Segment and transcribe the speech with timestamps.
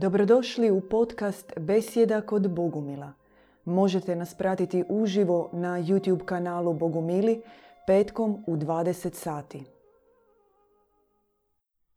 [0.00, 3.12] Dobrodošli u podcast Besjeda kod Bogumila.
[3.64, 7.42] Možete nas pratiti uživo na YouTube kanalu Bogumili
[7.86, 9.64] petkom u 20 sati.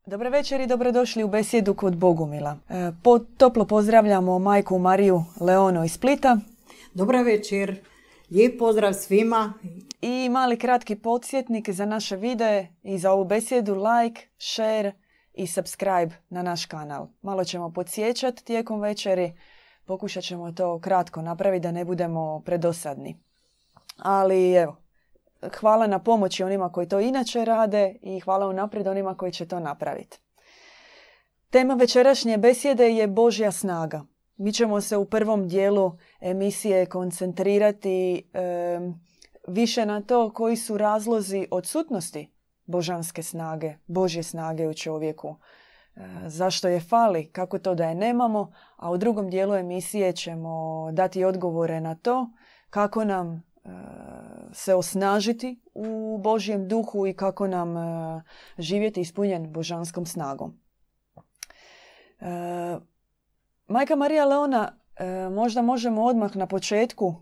[0.05, 2.57] Dobar večer i dobrodošli u Besjedu kod Bogumila.
[2.69, 6.37] E, po, toplo pozdravljamo majku Mariju Leono iz Splita.
[6.93, 7.79] Dobar večer,
[8.31, 9.53] lijep pozdrav svima.
[10.01, 14.91] I mali kratki podsjetnik za naše videe i za ovu besjedu like, share
[15.33, 17.07] i subscribe na naš kanal.
[17.21, 19.33] Malo ćemo podsjećati tijekom večeri,
[19.85, 23.19] pokušat ćemo to kratko napraviti da ne budemo predosadni.
[23.97, 24.75] Ali evo,
[25.59, 29.59] hvala na pomoći onima koji to inače rade i hvala unaprijed onima koji će to
[29.59, 30.19] napraviti.
[31.49, 34.05] Tema večerašnje besjede je Božja snaga.
[34.37, 38.29] Mi ćemo se u prvom dijelu emisije koncentrirati
[39.47, 42.31] više na to koji su razlozi odsutnosti
[42.71, 45.35] božanske snage, Božje snage u čovjeku.
[45.95, 50.87] E, zašto je fali, kako to da je nemamo, a u drugom dijelu emisije ćemo
[50.91, 52.29] dati odgovore na to
[52.69, 53.69] kako nam e,
[54.53, 58.21] se osnažiti u Božjem duhu i kako nam e,
[58.57, 60.61] živjeti ispunjen božanskom snagom.
[63.67, 64.77] Majka Marija Leona,
[65.31, 67.15] možda možemo odmah na početku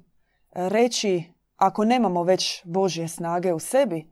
[0.51, 1.23] reći,
[1.55, 4.11] ako nemamo već Božje snage u sebi,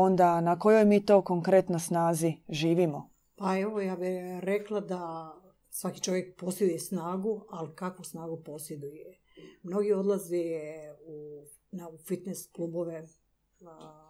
[0.00, 3.10] onda na kojoj mi to konkretno snazi živimo?
[3.36, 5.32] Pa evo, ja bih rekla da
[5.70, 9.20] svaki čovjek posjeduje snagu, ali kakvu snagu posjeduje?
[9.62, 10.44] Mnogi odlaze
[11.06, 13.06] u, na, u fitness klubove,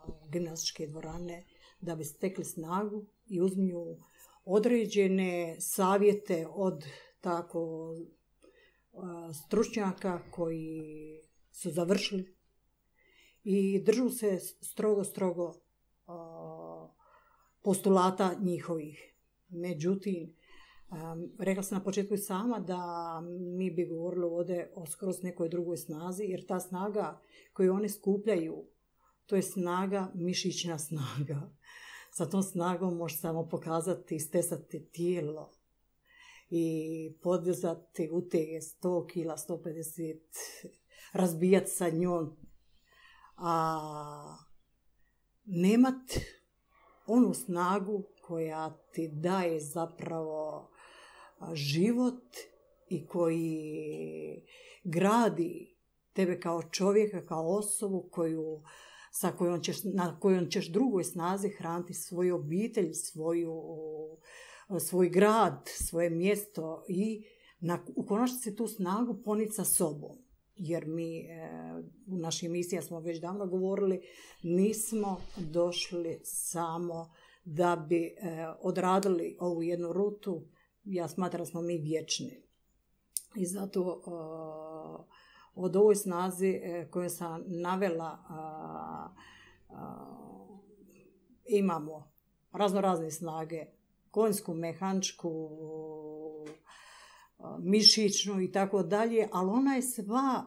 [0.06, 1.44] u gimnastičke dvorane,
[1.80, 3.96] da bi stekli snagu i uzmiju
[4.44, 6.84] određene savjete od
[7.20, 7.94] tako
[9.46, 11.20] stručnjaka koji
[11.52, 12.36] su završili
[13.44, 15.54] i držu se strogo, strogo
[17.62, 19.14] postulata njihovih.
[19.48, 20.34] Međutim,
[21.38, 23.20] rekla sam na početku sama da
[23.56, 27.20] mi bi govorili ovdje o skroz nekoj drugoj snazi, jer ta snaga
[27.52, 28.66] koju oni skupljaju,
[29.26, 31.50] to je snaga, mišićna snaga.
[32.12, 35.52] Sa tom snagom može samo pokazati, stesati tijelo
[36.50, 40.18] i podizati utege 100 kila, 150,
[41.12, 42.36] razbijati sa njom.
[43.36, 44.36] A
[45.44, 46.12] nemat
[47.06, 50.70] onu snagu koja ti daje zapravo
[51.52, 52.24] život
[52.88, 54.44] i koji
[54.84, 55.76] gradi
[56.12, 58.62] tebe kao čovjeka, kao osobu koju,
[59.12, 63.62] sa kojom ćeš, na kojom ćeš drugoj snazi hraniti svoju obitelj, svoju,
[64.80, 67.24] svoj grad, svoje mjesto i
[67.60, 70.23] na, u konačnici tu snagu poniti sa sobom
[70.56, 71.50] jer mi e,
[72.06, 74.00] u našoj emisiji smo već davno govorili,
[74.42, 77.10] nismo došli samo
[77.44, 80.46] da bi e, odradili ovu jednu rutu.
[80.84, 82.42] Ja smatram smo mi vječni.
[83.36, 84.02] I zato
[85.54, 88.18] od ovoj snazi e, koju sam navela
[91.46, 92.12] imamo
[92.52, 93.66] razno razne snage,
[94.10, 95.50] konjsku, mehančku,
[97.62, 100.46] mišićnu i tako dalje, ali ona je sva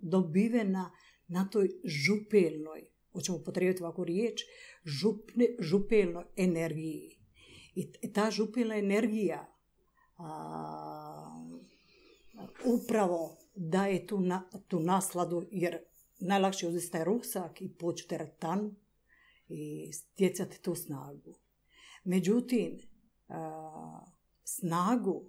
[0.00, 0.90] dobivena
[1.28, 2.82] na toj župelnoj,
[3.12, 4.40] hoćemo potrebiti ovakvu riječ,
[4.84, 7.18] župne, župelnoj energiji.
[7.74, 9.52] I ta župelna energija
[12.64, 14.22] upravo daje tu,
[14.68, 15.78] tu nasladu, jer
[16.20, 18.76] najlakše uzeti taj ruksak i poći teretan
[19.48, 21.34] i stjecati tu snagu.
[22.04, 22.78] Međutim,
[24.56, 25.24] snagu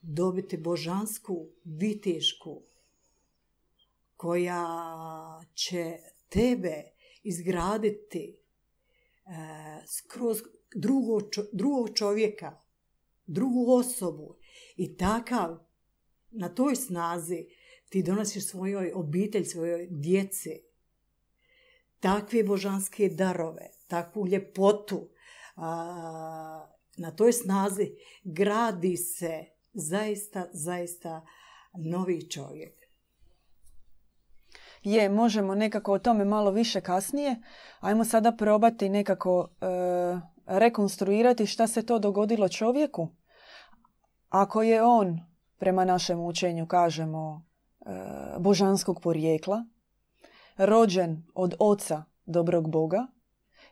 [0.00, 2.62] dobiti božansku vitešku
[4.16, 4.64] koja
[5.54, 5.98] će
[6.28, 6.82] tebe
[7.22, 8.36] izgraditi e,
[9.86, 10.38] skroz
[10.74, 11.20] drugo,
[11.52, 12.60] drugog čovjeka,
[13.26, 14.36] drugu osobu
[14.76, 15.58] i takav
[16.30, 17.46] na toj snazi
[17.88, 20.62] ti donosiš svojoj obitelj, svojoj djeci
[22.00, 25.08] takve božanske darove, takvu ljepotu,
[26.98, 27.90] na toj snazi
[28.24, 31.26] gradi se zaista, zaista
[31.90, 32.78] novi čovjek.
[34.82, 37.36] Je, možemo nekako o tome malo više kasnije.
[37.80, 39.66] Ajmo sada probati nekako e,
[40.46, 43.08] rekonstruirati šta se to dogodilo čovjeku.
[44.28, 45.20] Ako je on,
[45.58, 47.46] prema našem učenju kažemo,
[47.80, 47.90] e,
[48.38, 49.64] božanskog porijekla,
[50.56, 53.06] rođen od oca dobrog Boga,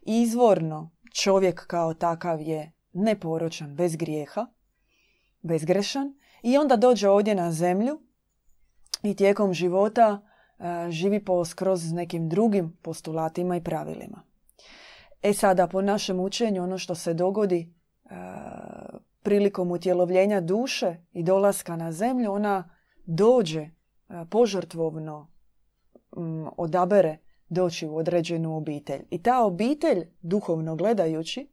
[0.02, 4.46] izvorno čovjek kao takav je neporočan, bez grijeha,
[5.42, 8.00] bezgrešan i onda dođe ovdje na zemlju
[9.02, 10.22] i tijekom života
[10.58, 14.22] e, živi po skroz nekim drugim postulatima i pravilima.
[15.22, 18.08] E sada, po našem učenju, ono što se dogodi, e,
[19.22, 22.70] prilikom utjelovljenja duše i dolaska na zemlju, ona
[23.06, 23.70] dođe e,
[24.30, 25.30] požrtvovno
[26.56, 27.18] odabere
[27.48, 29.02] doći u određenu obitelj.
[29.10, 31.48] I ta obitelj, duhovno gledajući,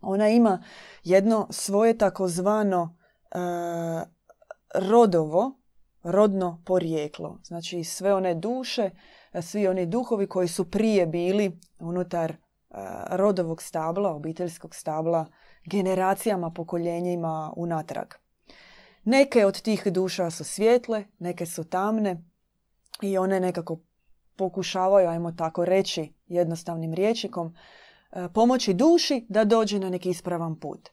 [0.00, 0.62] ona ima
[1.04, 2.96] jedno svoje takozvano
[3.30, 3.38] e,
[4.74, 5.60] rodovo,
[6.02, 7.38] rodno porijeklo.
[7.44, 8.90] Znači sve one duše,
[9.42, 12.36] svi oni duhovi koji su prije bili unutar e,
[13.10, 15.26] rodovog stabla, obiteljskog stabla,
[15.64, 18.06] generacijama, pokoljenjima unatrag.
[19.04, 22.24] Neke od tih duša su svjetle, neke su tamne
[23.02, 23.80] i one nekako
[24.36, 27.87] pokušavaju, ajmo tako reći, jednostavnim riječnikom, e,
[28.34, 30.88] pomoći duši da dođe na neki ispravan put.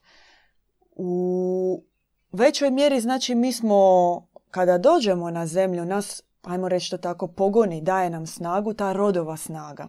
[0.90, 1.84] U
[2.32, 7.80] većoj mjeri, znači, mi smo, kada dođemo na zemlju, nas, ajmo reći to tako, pogoni,
[7.80, 9.88] daje nam snagu, ta rodova snaga.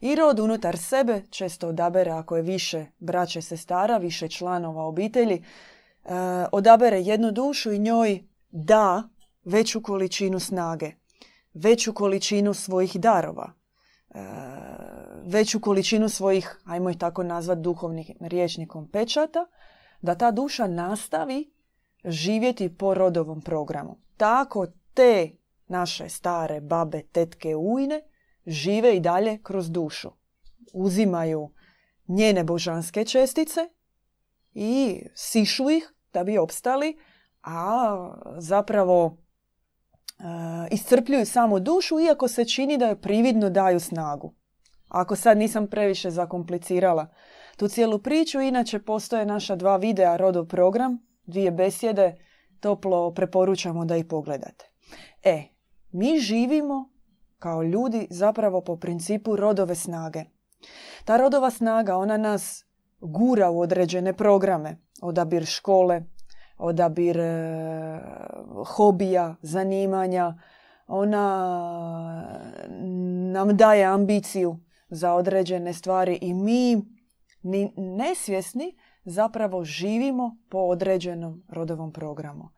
[0.00, 5.44] I rod unutar sebe često odabere, ako je više braće sestara, više članova obitelji, e,
[6.52, 9.02] odabere jednu dušu i njoj da
[9.44, 10.92] veću količinu snage,
[11.54, 13.63] veću količinu svojih darova, e,
[15.24, 19.46] veću količinu svojih, ajmo ih tako nazvat, duhovnih riječnikom pečata,
[20.02, 21.52] da ta duša nastavi
[22.04, 23.98] živjeti po rodovom programu.
[24.16, 25.30] Tako te
[25.66, 28.02] naše stare babe, tetke, ujne
[28.46, 30.10] žive i dalje kroz dušu.
[30.72, 31.50] Uzimaju
[32.08, 33.60] njene božanske čestice
[34.54, 36.98] i sišu ih da bi opstali,
[37.42, 37.96] a
[38.38, 39.23] zapravo
[40.18, 40.24] e,
[40.70, 44.34] iscrpljuju samo dušu, iako se čini da joj prividno daju snagu.
[44.88, 47.06] Ako sad nisam previše zakomplicirala
[47.56, 52.16] tu cijelu priču, inače postoje naša dva videa Rodo program, dvije besjede,
[52.60, 54.70] toplo preporučamo da ih pogledate.
[55.22, 55.42] E,
[55.92, 56.90] mi živimo
[57.38, 60.24] kao ljudi zapravo po principu rodove snage.
[61.04, 62.64] Ta rodova snaga, ona nas
[63.00, 66.02] gura u određene programe, odabir škole,
[66.56, 68.00] odabir e,
[68.66, 70.34] hobija, zanimanja,
[70.86, 71.26] ona
[73.32, 74.58] nam daje ambiciju
[74.88, 76.76] za određene stvari i mi
[77.42, 82.48] ni nesvjesni zapravo živimo po određenom rodovom programu.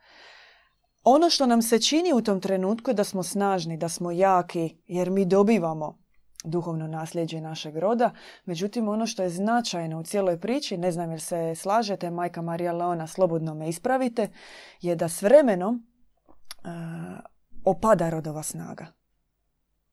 [1.05, 4.77] Ono što nam se čini u tom trenutku je da smo snažni, da smo jaki,
[4.87, 6.06] jer mi dobivamo
[6.47, 8.11] duhovno nasljeđe našeg roda.
[8.45, 12.73] Međutim, ono što je značajno u cijeloj priči, ne znam jer se slažete, majka Marija
[12.73, 14.29] Leona, slobodno me ispravite,
[14.81, 16.71] je da s vremenom uh,
[17.65, 18.87] opada rodova snaga.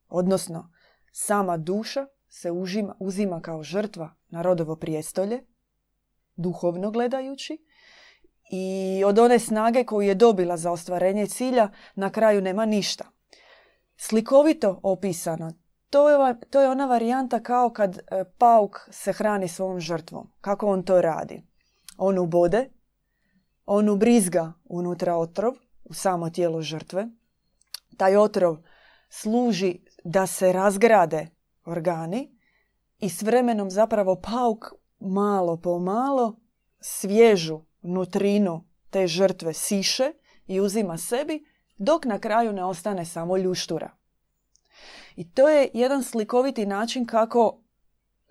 [0.10, 0.72] Odnosno,
[1.12, 2.52] sama duša se
[3.00, 5.44] uzima kao žrtva na rodovo prijestolje,
[6.36, 7.58] duhovno gledajući,
[8.52, 13.06] i od one snage koju je dobila za ostvarenje cilja na kraju nema ništa.
[13.98, 15.54] Slikovito opisano,
[15.94, 20.32] to je, to je ona varijanta kao kad e, pauk se hrani svojom žrtvom.
[20.42, 21.44] Kako on to radi?
[21.98, 22.70] On ubode,
[23.66, 25.54] on ubrizga unutra otrov,
[25.84, 27.08] u samo tijelo žrtve.
[27.98, 28.58] Taj otrov
[29.10, 31.28] služi da se razgrade
[31.66, 32.38] organi
[33.00, 34.66] i s vremenom zapravo pauk
[35.00, 36.40] malo po malo
[36.80, 40.12] svježu nutrinu te žrtve siše
[40.48, 41.46] i uzima sebi,
[41.78, 44.03] dok na kraju ne ostane samo ljuštura.
[45.16, 47.62] I to je jedan slikoviti način kako,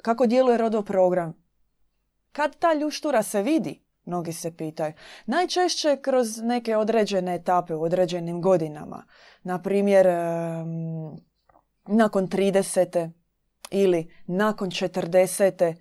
[0.02, 1.43] kako djeluje rodoprogram.
[2.32, 4.92] Kad ta ljuštura se vidi, mnogi se pitaju,
[5.26, 9.04] najčešće kroz neke određene etape u određenim godinama.
[9.42, 10.07] Na primjer,
[11.87, 13.11] nakon 30.
[13.71, 15.75] ili nakon 40.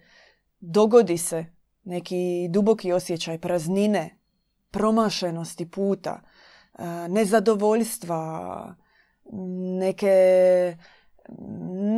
[0.60, 1.46] dogodi se
[1.84, 4.18] neki duboki osjećaj praznine,
[4.72, 8.76] promašenosti puta, e, nezadovoljstva,
[9.80, 10.16] neke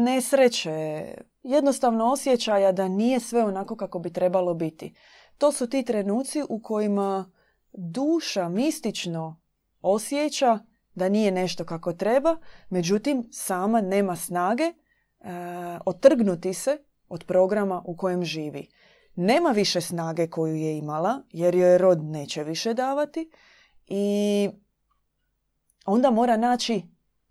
[0.05, 1.05] nesreće,
[1.43, 4.95] jednostavno osjećaja da nije sve onako kako bi trebalo biti.
[5.37, 7.31] To su ti trenuci u kojima
[7.73, 9.41] duša mistično
[9.81, 10.59] osjeća
[10.95, 12.37] da nije nešto kako treba,
[12.69, 14.73] međutim sama nema snage e,
[15.85, 16.77] otrgnuti se
[17.09, 18.67] od programa u kojem živi
[19.15, 23.31] nema više snage koju je imala, jer joj rod neće više davati
[23.87, 24.49] i
[25.85, 26.83] onda mora naći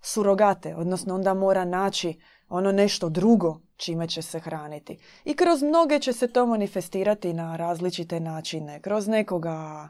[0.02, 4.98] surogate, odnosno onda mora naći ono nešto drugo čime će se hraniti.
[5.24, 8.80] I kroz mnoge će se to manifestirati na različite načine.
[8.80, 9.88] Kroz nekoga,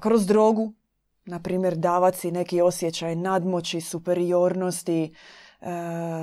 [0.00, 0.72] kroz drogu,
[1.24, 5.14] na primjer davati neki osjećaj nadmoći, superiornosti,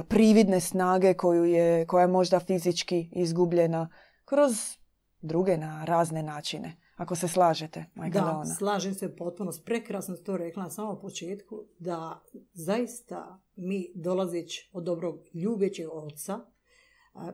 [0.07, 3.89] prividne snage koju je, koja je možda fizički izgubljena
[4.25, 4.77] kroz
[5.21, 6.75] druge na razne načine.
[6.95, 9.51] Ako se slažete, Majka Da, slažem se potpuno.
[9.65, 12.23] Prekrasno to rekla na samom početku da
[12.53, 16.45] zaista mi dolazeći od dobrog ljubećeg oca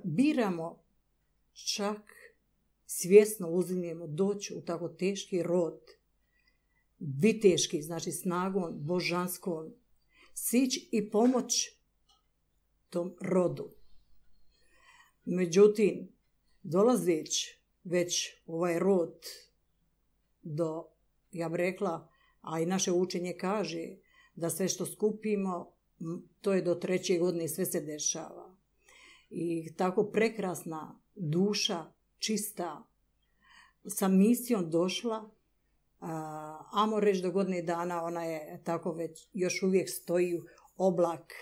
[0.04, 0.84] biramo
[1.54, 2.02] čak
[2.86, 5.80] svjesno uzimljemo doći u tako teški rod,
[7.00, 9.74] viteški, znači snagom božanskom,
[10.34, 11.78] sić i pomoć
[12.90, 13.70] tom rodu.
[15.26, 16.12] Međutim,
[16.64, 19.26] dolazeći već ovaj rod
[20.42, 20.88] do,
[21.32, 22.10] ja bih rekla,
[22.42, 23.88] a i naše učenje kaže
[24.36, 25.74] da sve što skupimo,
[26.42, 28.56] to je do treće godine i sve se dešava.
[29.30, 31.86] I tako prekrasna duša,
[32.18, 32.84] čista,
[33.88, 35.30] sa misijom došla,
[36.72, 40.40] amo reći do godine dana, ona je tako već, još uvijek stoji
[40.78, 41.34] oblak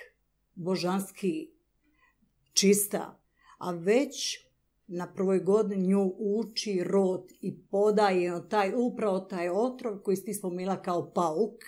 [0.56, 1.52] božanski,
[2.54, 3.22] čista,
[3.58, 4.49] a već
[4.92, 10.82] na prvoj godini nju uči rod i podaje taj, upravo taj otrov koji ste spomenula
[10.82, 11.64] kao pauk,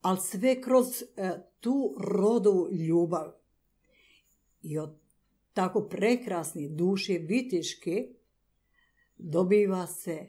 [0.00, 1.30] ali sve kroz e,
[1.60, 3.32] tu rodovu ljubav.
[4.62, 4.98] I od
[5.52, 8.08] tako prekrasni duše vitiške
[9.16, 10.28] dobiva se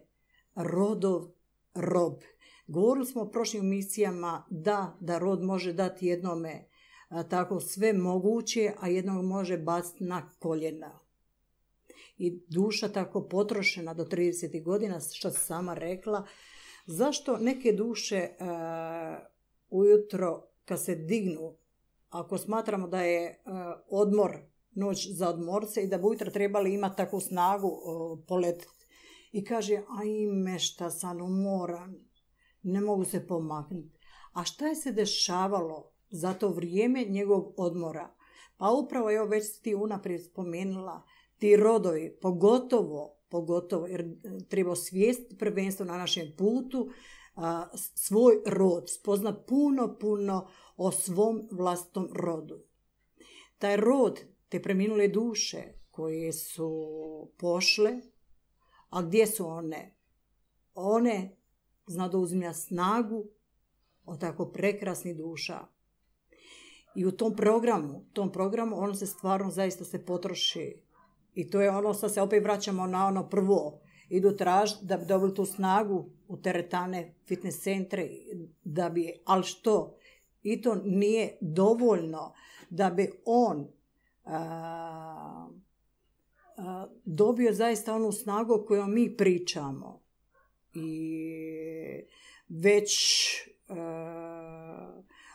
[0.56, 1.32] rodov
[1.74, 2.13] rob.
[2.68, 6.70] Govorili smo o prošlim misijama da, da rod može dati jednome
[7.29, 11.00] tako sve moguće, a jednog može baciti na koljena.
[12.18, 16.25] I duša tako potrošena do 30 godina, što sam sama rekla,
[16.86, 18.29] zašto neke duše
[19.70, 21.56] ujutro kad se dignu,
[22.10, 23.44] ako smatramo da je
[23.89, 24.38] odmor
[24.72, 27.72] noć za odmorce i da bi ujutro trebali imati takvu snagu
[28.27, 28.74] poletiti.
[29.32, 31.96] I kaže, ajme šta sam umoran,
[32.63, 34.00] ne mogu se pomaknuti.
[34.34, 38.15] A šta je se dešavalo za to vrijeme njegov odmora?
[38.58, 41.03] Pa upravo, evo već ti unaprijed spomenula,
[41.39, 44.05] ti rodovi, pogotovo, pogotovo, jer
[44.50, 46.89] treba svijest prvenstvo na našem putu,
[47.96, 52.63] svoj rod, spozna puno, puno o svom vlastnom rodu.
[53.58, 54.19] Taj rod
[54.50, 56.72] te preminule duše koje su
[57.38, 57.91] pošle,
[58.89, 59.96] a gdje su one?
[60.74, 61.38] One
[61.88, 63.25] zna da uzimlja snagu
[64.05, 65.60] od tako prekrasnih duša.
[66.96, 70.88] I u tom programu, tom programu ono se stvarno zaista se potroši.
[71.33, 73.79] I to je ono što se opet vraćamo na ono prvo.
[74.09, 78.09] Idu tražiti da bi dobili tu snagu u teretane, fitness centre,
[78.63, 79.95] da bi, ali što?
[80.43, 82.33] I to nije dovoljno
[82.69, 83.67] da bi on
[87.05, 90.01] dobio zaista onu snagu o kojoj mi pričamo.
[90.74, 91.21] I
[92.50, 92.91] već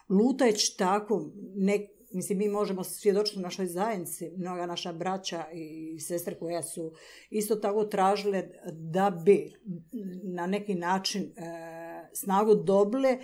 [0.09, 6.39] lutajući tako, ne, mislim mi možemo svjedočiti u našoj zajednici, mnoga naša braća i sestre
[6.39, 6.93] koje su
[7.31, 9.53] isto tako tražile da bi
[10.23, 11.33] na neki način
[12.13, 13.19] snagu dobile,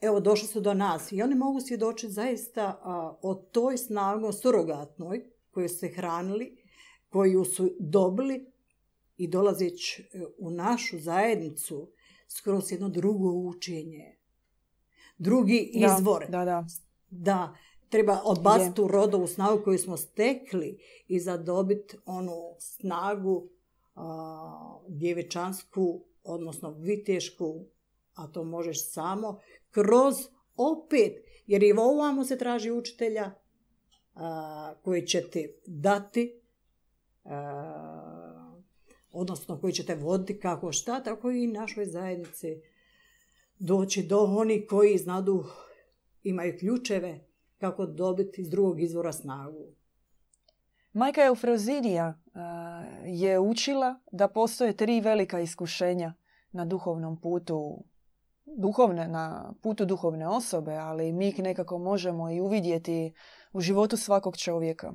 [0.00, 2.80] evo došli su do nas i oni mogu svjedočiti zaista
[3.22, 6.56] o toj snagom surogatnoj koju su hranili,
[7.08, 8.52] koju su dobili
[9.16, 11.92] i dolazeći e, u našu zajednicu
[12.28, 14.13] skroz jedno drugo učenje.
[15.18, 16.26] Drugi izvor.
[16.28, 16.66] Da, da.
[17.10, 17.54] Da,
[17.88, 20.78] treba odbaciti tu rodovu snagu koju smo stekli
[21.08, 23.48] i zadobiti onu snagu
[23.94, 27.64] a, djevičansku, odnosno vitešku,
[28.14, 29.40] a to možeš samo
[29.70, 30.14] kroz
[30.56, 31.12] opet,
[31.46, 33.30] jer i ovamo se traži učitelja
[34.82, 36.40] koji će ti dati,
[39.12, 42.60] odnosno koji će te voditi kako šta, tako i našoj zajednici
[43.66, 45.44] doći do onih koji znadu,
[46.22, 47.20] imaju ključeve
[47.58, 49.66] kako dobiti iz drugog izvora snagu.
[50.92, 52.20] Majka Eufrozinija
[53.04, 56.14] je učila da postoje tri velika iskušenja
[56.52, 57.84] na duhovnom putu
[58.44, 63.14] duhovne, na putu duhovne osobe, ali mi ih nekako možemo i uvidjeti
[63.52, 64.92] u životu svakog čovjeka.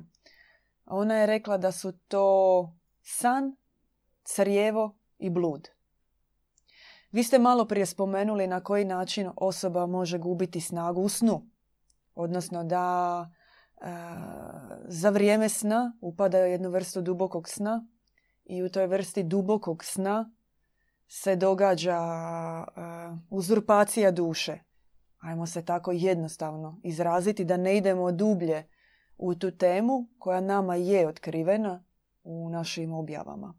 [0.86, 3.56] Ona je rekla da su to san,
[4.24, 5.68] crjevo i blud.
[7.12, 11.46] Vi ste malo prije spomenuli na koji način osoba može gubiti snagu u snu.
[12.14, 13.28] Odnosno da
[13.80, 13.86] e,
[14.84, 17.86] za vrijeme sna upada u jednu vrstu dubokog sna
[18.44, 20.30] i u toj vrsti dubokog sna
[21.12, 24.58] se događa uh, uzurpacija duše.
[25.18, 28.68] Ajmo se tako jednostavno izraziti da ne idemo dublje
[29.16, 31.84] u tu temu koja nama je otkrivena
[32.22, 33.54] u našim objavama.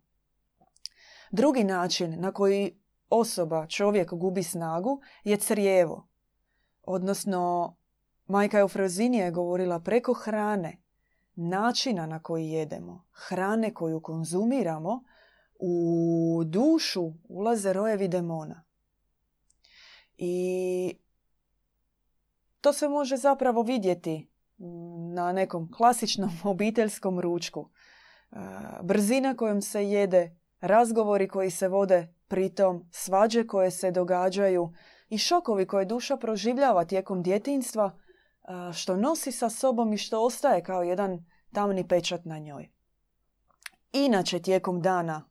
[1.32, 2.81] Drugi način na koji
[3.12, 6.08] osoba, čovjek gubi snagu je crijevo.
[6.84, 7.76] Odnosno,
[8.26, 10.82] majka Eufrozinija je govorila preko hrane,
[11.36, 15.04] načina na koji jedemo, hrane koju konzumiramo,
[15.60, 18.64] u dušu ulaze rojevi demona.
[20.18, 20.96] I
[22.62, 24.32] to se može zapravo vidjeti
[25.14, 27.70] na nekom klasičnom obiteljskom ručku.
[28.84, 34.72] brzina kojom se jede, razgovori koji se vode pritom, svađe koje se događaju
[35.10, 37.92] i šokovi koje duša proživljava tijekom djetinstva,
[38.74, 42.70] što nosi sa sobom i što ostaje kao jedan tamni pečat na njoj.
[43.92, 45.30] Inače, tijekom dana,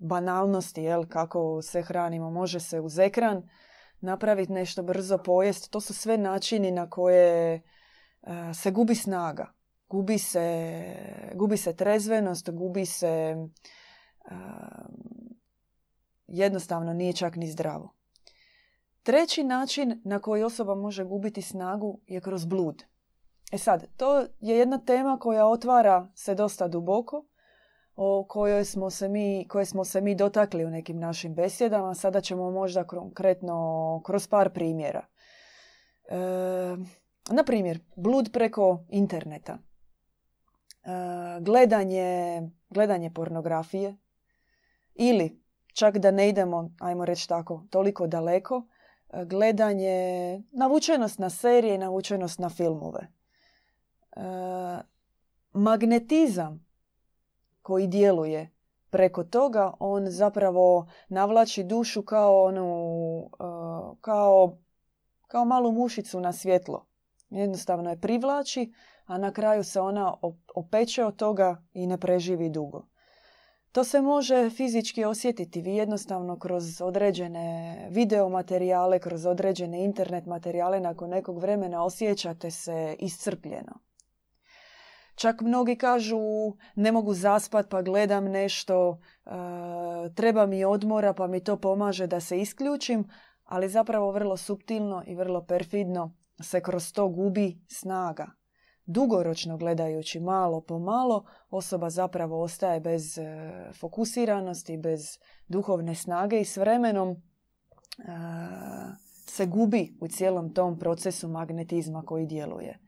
[0.00, 3.48] banalnosti, jel, kako se hranimo, može se uz ekran
[4.00, 5.70] napraviti nešto brzo pojest.
[5.70, 7.62] To su sve načini na koje
[8.54, 9.52] se gubi snaga.
[9.88, 10.84] Gubi se,
[11.34, 13.36] gubi se trezvenost, gubi se
[16.28, 17.94] jednostavno nije čak ni zdravo.
[19.02, 22.84] Treći način na koji osoba može gubiti snagu je kroz blud.
[23.52, 27.24] E sad, to je jedna tema koja otvara se dosta duboko,
[27.96, 31.94] o kojoj smo se mi, koje smo se mi dotakli u nekim našim besjedama.
[31.94, 35.06] Sada ćemo možda konkretno kroz par primjera.
[36.08, 36.16] E,
[37.30, 39.52] na primjer, blud preko interneta.
[39.52, 39.60] E,
[41.40, 43.96] gledanje, gledanje pornografije
[44.94, 45.42] ili
[45.78, 48.62] čak da ne idemo, ajmo reći tako, toliko daleko,
[49.10, 53.00] e, gledanje, navučenost na serije, navučenost na filmove.
[54.16, 54.20] E,
[55.52, 56.66] magnetizam
[57.62, 58.50] koji djeluje
[58.90, 62.68] preko toga, on zapravo navlači dušu kao onu,
[63.24, 63.44] e,
[64.00, 64.58] kao,
[65.26, 66.86] kao malu mušicu na svjetlo.
[67.30, 68.72] Jednostavno je privlači,
[69.06, 70.14] a na kraju se ona
[70.54, 72.86] opeče od toga i ne preživi dugo.
[73.78, 75.62] To se može fizički osjetiti.
[75.62, 82.96] Vi jednostavno kroz određene video materijale, kroz određene internet materijale nakon nekog vremena osjećate se
[82.98, 83.78] iscrpljeno.
[85.14, 86.18] Čak mnogi kažu
[86.74, 89.30] ne mogu zaspat pa gledam nešto, e,
[90.14, 93.08] treba mi odmora pa mi to pomaže da se isključim,
[93.44, 98.37] ali zapravo vrlo suptilno i vrlo perfidno se kroz to gubi snaga
[98.88, 103.24] dugoročno gledajući malo po malo osoba zapravo ostaje bez e,
[103.80, 105.18] fokusiranosti, bez
[105.48, 107.16] duhovne snage i s vremenom e,
[109.26, 112.78] se gubi u cijelom tom procesu magnetizma koji djeluje.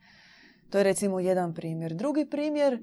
[0.70, 1.94] To je recimo jedan primjer.
[1.94, 2.80] Drugi primjer, e,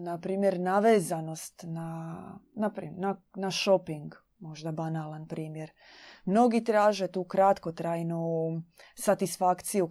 [0.00, 5.70] na primjer, navezanost na, na, na, na shopping, možda banalan primjer.
[6.28, 8.22] Mnogi traže tu kratkotrajnu
[8.94, 9.88] satisfakciju,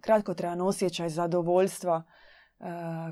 [0.00, 2.64] kratkotrajan osjećaj zadovoljstva e,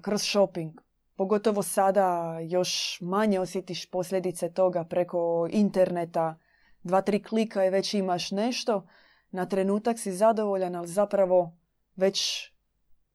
[0.03, 0.81] kroz shopping.
[1.17, 6.39] Pogotovo sada još manje osjetiš posljedice toga preko interneta.
[6.83, 8.87] Dva, tri klika i već imaš nešto.
[9.31, 11.57] Na trenutak si zadovoljan, ali zapravo
[11.97, 12.51] već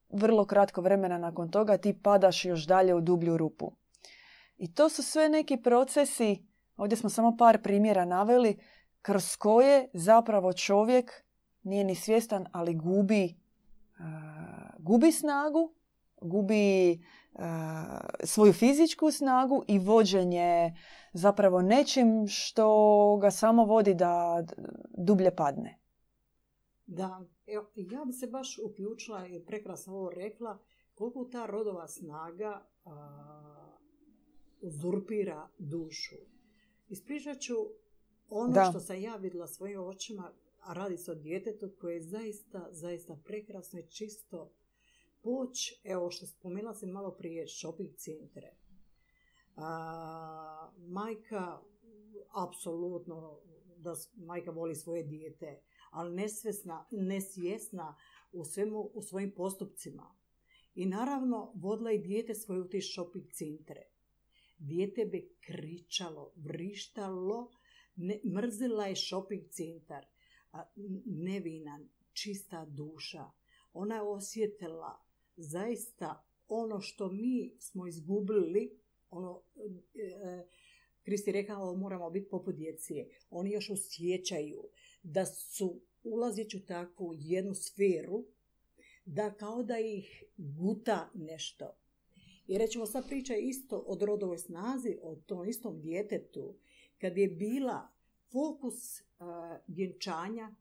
[0.10, 3.72] vrlo kratko vremena nakon toga ti padaš još dalje u dublju rupu.
[4.58, 6.46] I to su sve neki procesi,
[6.78, 8.60] ovdje smo samo par primjera naveli,
[9.02, 11.12] kroz koje zapravo čovjek
[11.64, 13.36] nije ni svjestan, ali gubi,
[14.80, 15.74] gubi snagu,
[16.22, 17.00] gubi
[18.24, 20.74] svoju fizičku snagu i vođenje
[21.14, 24.44] zapravo nečim što ga samo vodi da
[24.98, 25.80] dublje padne.
[26.88, 30.58] Da, evo, ja bi se baš uključila i prekrasno ovo rekla,
[30.96, 32.62] koliko ta rodova snaga
[34.62, 36.16] uzurpira dušu.
[36.90, 37.56] Ispričat ću
[38.30, 38.68] ono da.
[38.70, 43.18] što sam ja vidjela svojim očima, a radi se o djetetu koje je zaista, zaista
[43.26, 44.52] prekrasno i čisto
[45.22, 48.56] poć, evo što spomenula sam malo prije, shopping centre.
[49.56, 51.60] A, majka,
[52.48, 53.40] apsolutno,
[53.78, 55.62] da majka voli svoje dijete,
[55.92, 57.96] ali nesvjesna, nesvjesna
[58.32, 60.16] u, svemu, u svojim postupcima.
[60.76, 63.84] I naravno, vodila i dijete svoje u te shopping centre.
[64.58, 67.52] Dijete bi kričalo, vrištalo,
[67.96, 70.06] ne, mrzila je shopping centar.
[71.06, 73.26] Nevinan, čista duša.
[73.74, 75.06] Ona je osjetila
[75.38, 79.42] zaista ono što mi smo izgubili, ono,
[79.96, 80.48] e, e,
[81.04, 83.10] Kristi rekao moramo biti poput djecije.
[83.30, 84.64] Oni još osjećaju
[85.04, 88.26] da su ulazeći u takvu jednu sferu,
[89.06, 91.76] da kao da ih guta nešto.
[92.48, 96.56] I rećemo, sad priča isto o rodovoj snazi, o tom istom djetetu,
[97.02, 97.88] kad je bila
[98.32, 99.26] fokus uh,
[99.68, 100.56] vjenčanja,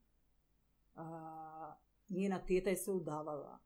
[0.95, 1.03] uh,
[2.09, 3.59] njena teta je se udavala.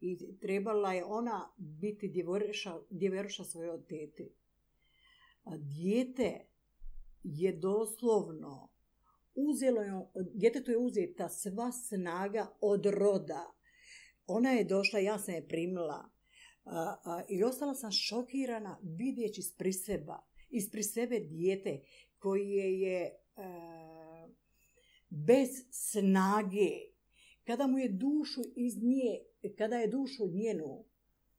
[0.00, 2.08] I trebala je ona biti
[2.90, 4.28] djeveruša, svoje od tete.
[5.44, 6.46] A dijete
[7.22, 8.70] je doslovno
[9.34, 9.92] uzelo je,
[10.34, 13.52] djetetu je uzeta sva snaga od roda.
[14.26, 16.10] Ona je došla, ja sam je primila.
[17.28, 21.80] I ostala sam šokirana vidjeći ispri seba, ispri sebe dijete
[22.18, 23.16] koje je
[25.08, 26.70] bez snage,
[27.44, 29.18] kada mu je dušu iz nje,
[29.58, 30.84] kada je dušu njenu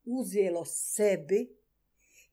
[0.06, 1.62] uzelo sebi,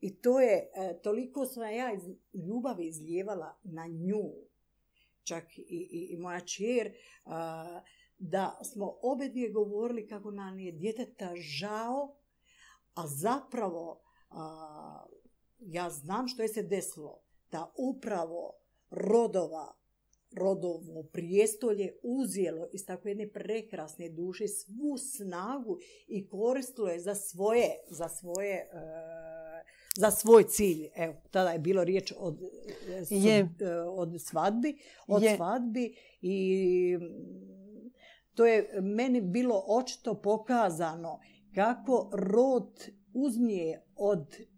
[0.00, 2.02] I to je, e, toliko sam ja iz
[2.46, 4.32] ljubavi izlijevala na nju,
[5.22, 6.92] čak i, i, i moja čer,
[7.24, 7.80] a,
[8.18, 12.16] da smo obe dvije govorili kako nam je djeteta žao,
[12.94, 15.06] a zapravo a,
[15.60, 18.52] ja znam što je se desilo, da upravo
[18.90, 19.74] rodova,
[20.36, 27.70] rodovo prijestolje uzijelo iz takve jedne prekrasne duše svu snagu i koristilo je za svoje,
[27.90, 29.38] za svoje e,
[29.98, 30.88] za svoj cilj.
[30.96, 32.38] Evo, tada je bilo riječ od,
[33.10, 33.38] Je.
[33.38, 33.46] e,
[33.80, 35.36] od svadbi, od Je.
[35.36, 37.90] svadbi i mm,
[38.34, 41.20] to je meni bilo očito pokazano
[41.54, 44.57] kako rod uzmije od e,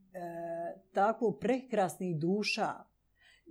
[0.92, 2.74] tako prekrasnih duša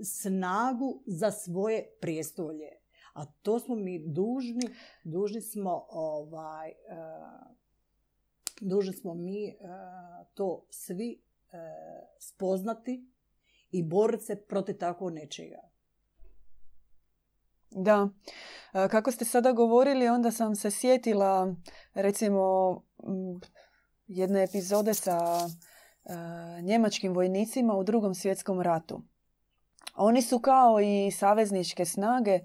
[0.03, 2.79] snagu za svoje prijestolje.
[3.13, 4.69] A to smo mi dužni,
[5.03, 6.75] dužni smo ovaj, e,
[8.61, 9.55] dužni smo mi e,
[10.33, 11.57] to svi e,
[12.19, 13.11] spoznati
[13.71, 15.59] i boriti se protiv takvog nečega.
[17.71, 18.09] Da.
[18.73, 21.55] E, Kako ste sada govorili, onda sam se sjetila
[21.93, 22.75] recimo
[24.07, 25.68] jedne epizode sa e,
[26.61, 29.01] njemačkim vojnicima u drugom svjetskom ratu.
[29.95, 32.41] Oni su kao i savezničke snage e,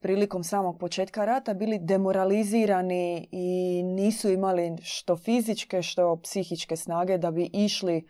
[0.00, 7.30] prilikom samog početka rata bili demoralizirani i nisu imali što fizičke, što psihičke snage da
[7.30, 8.08] bi išli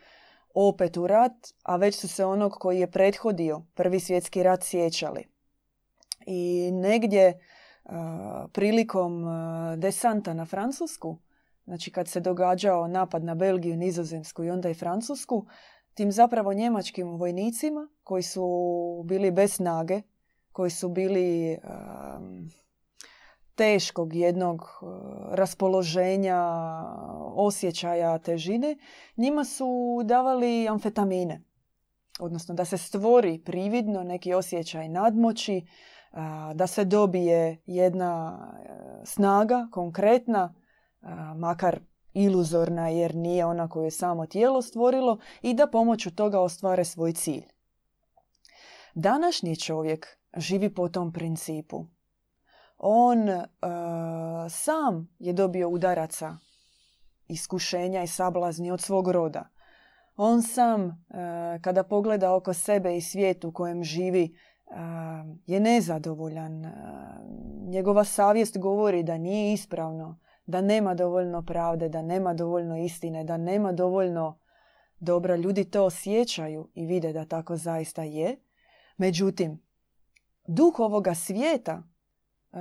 [0.54, 1.32] opet u rat,
[1.62, 5.26] a već su se onog koji je prethodio prvi svjetski rat sjećali.
[6.26, 7.40] I negdje
[7.84, 9.24] a, prilikom
[9.76, 11.18] desanta na Francusku,
[11.64, 15.46] znači kad se događao napad na Belgiju, Nizozemsku i onda i Francusku,
[15.94, 18.46] tim zapravo njemačkim vojnicima koji su
[19.04, 20.02] bili bez snage,
[20.52, 22.50] koji su bili am,
[23.54, 24.88] teškog jednog uh,
[25.34, 26.42] raspoloženja,
[27.34, 28.76] osjećaja težine,
[29.16, 31.42] njima su davali amfetamine.
[32.20, 35.66] Odnosno da se stvori prividno neki osjećaj nadmoći,
[36.12, 40.54] a, da se dobije jedna e, snaga konkretna,
[41.36, 41.80] makar
[42.14, 47.12] iluzorna jer nije ona koju je samo tijelo stvorilo i da pomoću toga ostvare svoj
[47.12, 47.44] cilj.
[48.94, 51.86] Današnji čovjek živi po tom principu.
[52.78, 53.42] On e,
[54.50, 56.36] sam je dobio udaraca,
[57.28, 59.48] iskušenja i sablazni od svog roda.
[60.16, 60.92] On sam, e,
[61.62, 64.34] kada pogleda oko sebe i svijet u kojem živi, e,
[65.46, 66.64] je nezadovoljan.
[66.64, 66.72] E,
[67.66, 73.36] Njegova savjest govori da nije ispravno, da nema dovoljno pravde, da nema dovoljno istine, da
[73.36, 74.38] nema dovoljno
[75.00, 75.36] dobra.
[75.36, 78.36] Ljudi to osjećaju i vide da tako zaista je.
[78.96, 79.62] Međutim,
[80.46, 82.56] duh ovoga svijeta e,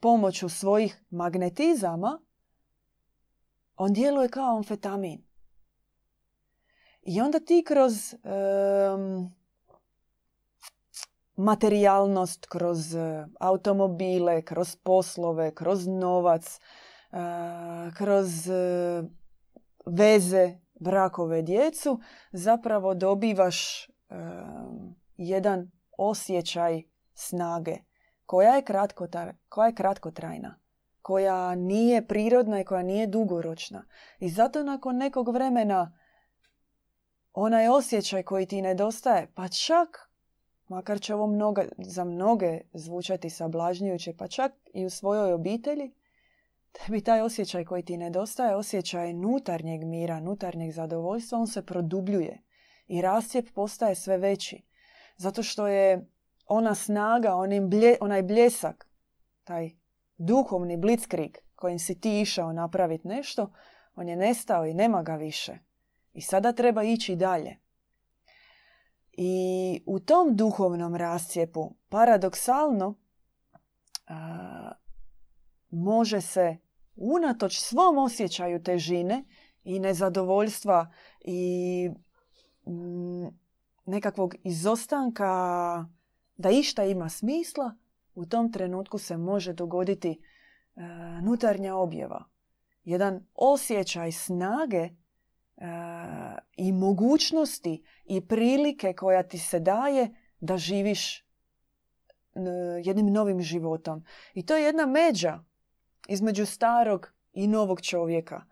[0.00, 2.20] pomoću svojih magnetizama
[3.76, 5.22] on djeluje kao amfetamin.
[7.02, 8.14] I onda ti kroz
[11.36, 16.60] materijalnost, kroz e, automobile, kroz poslove, kroz novac,
[17.96, 19.02] kroz e,
[19.86, 22.00] veze, brakove, djecu,
[22.32, 26.82] zapravo dobivaš em, jedan osjećaj
[27.14, 27.76] snage
[28.26, 30.58] koja je, kratkotar, koja je kratkotrajna,
[31.02, 33.84] koja nije prirodna i koja nije dugoročna.
[34.18, 35.98] I zato nakon nekog vremena
[37.32, 40.10] onaj osjećaj koji ti nedostaje, pa čak,
[40.68, 45.92] makar će ovo mnoga, za mnoge zvučati sablažnjujuće, pa čak i u svojoj obitelji,
[46.78, 52.42] tebi taj osjećaj koji ti nedostaje, osjećaj nutarnjeg mira, nutarnjeg zadovoljstva, on se produbljuje
[52.86, 54.62] i rascijep postaje sve veći.
[55.16, 56.08] Zato što je
[56.46, 57.34] ona snaga,
[58.00, 58.88] onaj bljesak,
[59.44, 59.70] taj
[60.16, 63.52] duhovni blitzkrieg kojim si ti išao napraviti nešto,
[63.94, 65.58] on je nestao i nema ga više.
[66.12, 67.56] I sada treba ići dalje.
[69.12, 72.94] I u tom duhovnom rascijepu, paradoksalno,
[75.70, 76.56] može se
[76.96, 79.24] unatoč svom osjećaju težine
[79.64, 81.90] i nezadovoljstva i
[82.66, 83.26] mm,
[83.84, 85.26] nekakvog izostanka
[86.36, 87.74] da išta ima smisla,
[88.14, 90.80] u tom trenutku se može dogoditi e,
[91.22, 92.24] nutarnja objava.
[92.84, 94.90] Jedan osjećaj snage e,
[96.56, 101.26] i mogućnosti i prilike koja ti se daje da živiš
[102.84, 104.04] jednim novim životom.
[104.34, 105.44] I to je jedna međa
[106.08, 108.42] između starog i novog čovjeka.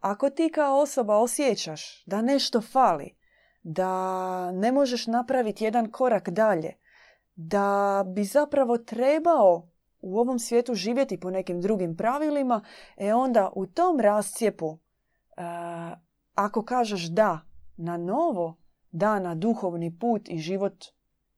[0.00, 3.16] Ako ti kao osoba osjećaš da nešto fali,
[3.62, 6.74] da ne možeš napraviti jedan korak dalje,
[7.34, 9.68] da bi zapravo trebao
[10.00, 12.64] u ovom svijetu živjeti po nekim drugim pravilima,
[12.96, 15.42] e onda u tom rascijepu, e,
[16.34, 17.40] ako kažeš da
[17.76, 20.84] na novo da na duhovni put i život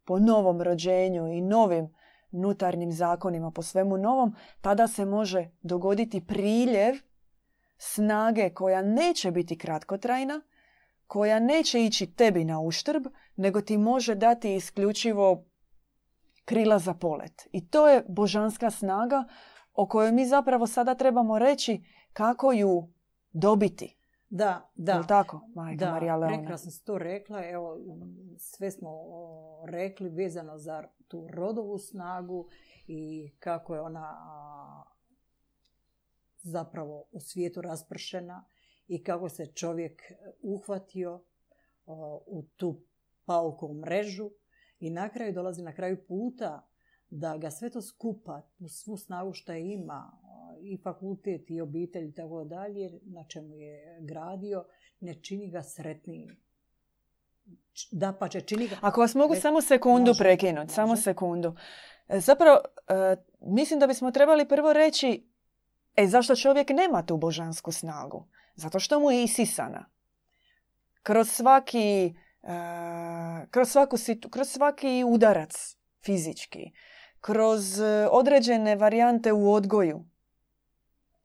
[0.05, 1.95] po novom rođenju i novim
[2.35, 6.95] nutarnjim zakonima, po svemu novom, tada se može dogoditi priljev
[7.79, 10.41] snage koja neće biti kratkotrajna,
[11.07, 15.45] koja neće ići tebi na uštrb, nego ti može dati isključivo
[16.45, 17.49] krila za polet.
[17.53, 19.25] I to je božanska snaga
[19.75, 22.89] o kojoj mi zapravo sada trebamo reći kako ju
[23.33, 23.97] dobiti.
[24.37, 24.93] Da, da.
[24.93, 26.37] Je tako, majka da, Marija Leona?
[26.37, 27.45] prekrasno si to rekla.
[27.45, 27.79] Evo,
[28.39, 28.91] sve smo
[29.67, 32.49] rekli vezano za tu rodovu snagu
[32.87, 34.15] i kako je ona
[36.43, 38.45] zapravo u svijetu raspršena
[38.87, 40.03] i kako se čovjek
[40.43, 41.25] uhvatio
[42.27, 42.81] u tu
[43.25, 44.31] paukovu mrežu
[44.79, 46.69] i na kraju dolazi na kraju puta
[47.11, 50.19] da ga sve to skupa, svu snagu što ima,
[50.61, 54.65] i fakultet i obitelj i tako dalje, na čemu je gradio,
[55.01, 56.37] ne čini ga sretnijim.
[57.91, 58.77] Da pa će čini ga...
[58.81, 61.57] Ako vas mogu samo sekundu prekinuti, samo sekundu.
[62.09, 65.29] E, zapravo, e, mislim da bismo trebali prvo reći
[65.97, 68.27] e, zašto čovjek nema tu božansku snagu.
[68.55, 69.91] Zato što mu je isisana.
[71.03, 72.51] Kroz svaki, e,
[73.51, 73.97] kroz, svaku,
[74.31, 76.71] kroz svaki udarac fizički,
[77.21, 80.05] kroz određene varijante u odgoju,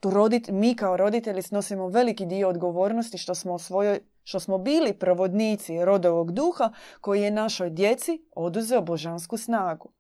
[0.03, 5.85] rodit, mi kao roditelji snosimo veliki dio odgovornosti što smo, svojoj, što smo bili provodnici
[5.85, 9.91] rodovog duha koji je našoj djeci oduzeo božansku snagu.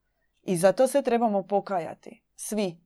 [0.43, 2.23] I za to se trebamo pokajati.
[2.35, 2.77] Svi.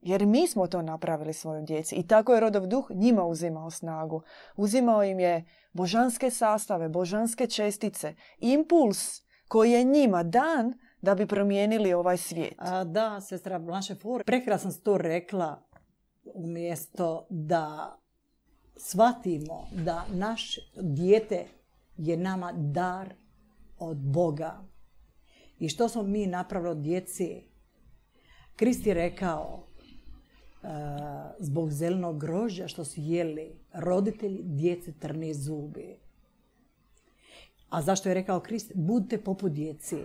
[0.00, 1.94] Jer mi smo to napravili svojoj djeci.
[1.94, 4.22] I tako je rodov duh njima uzimao snagu.
[4.56, 11.92] Uzimao im je božanske sastave, božanske čestice, impuls koji je njima dan da bi promijenili
[11.92, 12.54] ovaj svijet.
[12.58, 15.65] A, da, sestra Blanche Fur, prekrasno to rekla
[16.34, 17.98] umjesto da
[18.76, 21.46] shvatimo da naš dijete
[21.96, 23.14] je nama dar
[23.78, 24.64] od Boga.
[25.58, 27.42] I što smo mi napravili od djeci?
[28.56, 29.66] Krist je rekao,
[30.62, 30.66] e,
[31.38, 35.98] zbog zelenog grožđa što su jeli roditelji djece trne zubi.
[37.68, 38.72] A zašto je rekao Krist?
[38.74, 39.96] Budite poput djeci.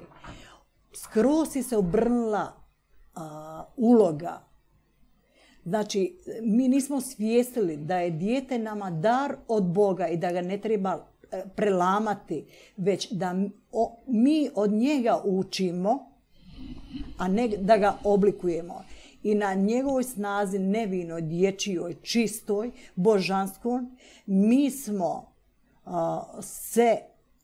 [0.93, 2.61] Skroz se obrnula
[3.77, 4.50] uloga
[5.65, 10.57] Znači, mi nismo svijestili da je dijete nama dar od Boga i da ga ne
[10.57, 12.45] treba e, prelamati,
[12.77, 13.35] već da
[14.07, 16.11] mi od njega učimo,
[17.17, 18.83] a ne da ga oblikujemo.
[19.23, 23.81] I na njegovoj snazi nevinoj, dječjoj, čistoj, božanskoj,
[24.25, 25.31] mi smo
[26.41, 26.97] se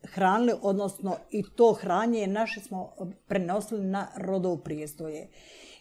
[0.03, 2.93] hranili, odnosno i to hranje naše smo
[3.27, 5.27] prenosili na rodovu prijestoje.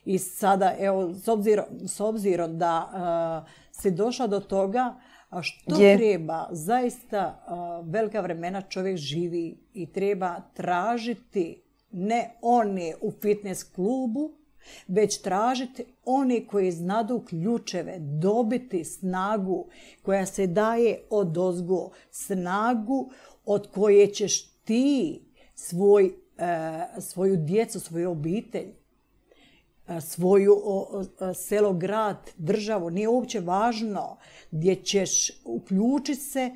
[0.06, 2.90] I sada, evo, s obzirom, s obzirom da
[3.44, 4.94] uh, si došla do toga,
[5.42, 13.64] što treba, zaista uh, velika vremena čovjek živi i treba tražiti ne one u fitness
[13.64, 14.30] klubu,
[14.88, 19.66] već tražiti one koji znadu ključeve, dobiti snagu
[20.02, 23.10] koja se daje od ozgo, snagu
[23.44, 25.20] od koje ćeš ti
[25.54, 28.66] svoj, uh, svoju djecu, svoju obitelj
[30.00, 30.56] svoju
[31.34, 34.16] selo, grad, državu, nije uopće važno
[34.50, 36.50] gdje ćeš uključiti se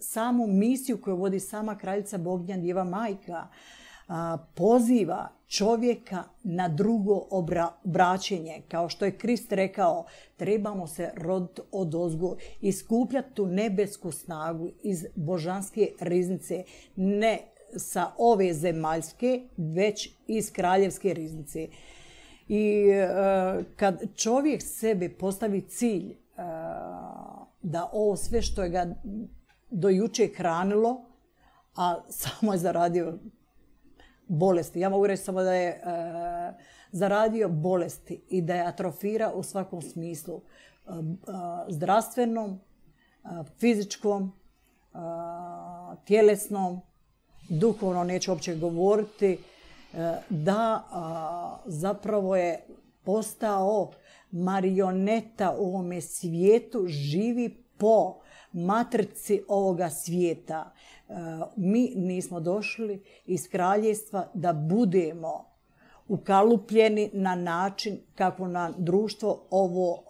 [0.00, 3.48] samu misiju koju vodi sama kraljica Bognja Djeva Majka,
[4.54, 7.26] poziva čovjeka na drugo
[7.84, 8.62] obraćenje.
[8.68, 10.04] Kao što je Krist rekao,
[10.36, 16.64] trebamo se roditi od ozgo i skupljati tu nebesku snagu iz božanske riznice,
[16.96, 17.38] ne
[17.76, 21.68] sa ove zemaljske, već iz kraljevske riznice.
[22.48, 23.08] I e,
[23.76, 26.16] kad čovjek sebi postavi cilj e,
[27.62, 28.86] da ovo sve što je ga
[29.70, 31.04] do juče hranilo,
[31.76, 33.18] a samo je zaradio
[34.26, 34.80] bolesti.
[34.80, 35.82] Ja mogu reći samo da je e,
[36.92, 40.40] zaradio bolesti i da je atrofira u svakom smislu.
[41.68, 42.60] zdravstvenom,
[43.58, 44.32] fizičkom,
[46.04, 46.80] tjelesnom,
[47.48, 49.38] duhovno neću uopće govoriti
[50.28, 50.82] da
[51.66, 52.66] zapravo je
[53.04, 53.90] postao
[54.30, 58.20] marioneta u ovome svijetu, živi po
[58.52, 60.72] matrici ovoga svijeta.
[61.08, 61.12] E,
[61.56, 65.44] mi nismo došli iz kraljevstva da budemo
[66.08, 70.02] ukalupljeni na način kako nam društvo ovo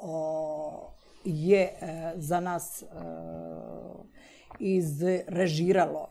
[1.25, 2.87] je e, za nas e,
[4.59, 6.09] izrežiralo.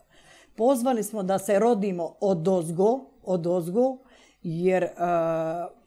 [0.55, 3.97] Pozvani smo da se rodimo od ozgo, od ozgo,
[4.43, 4.89] jer uh,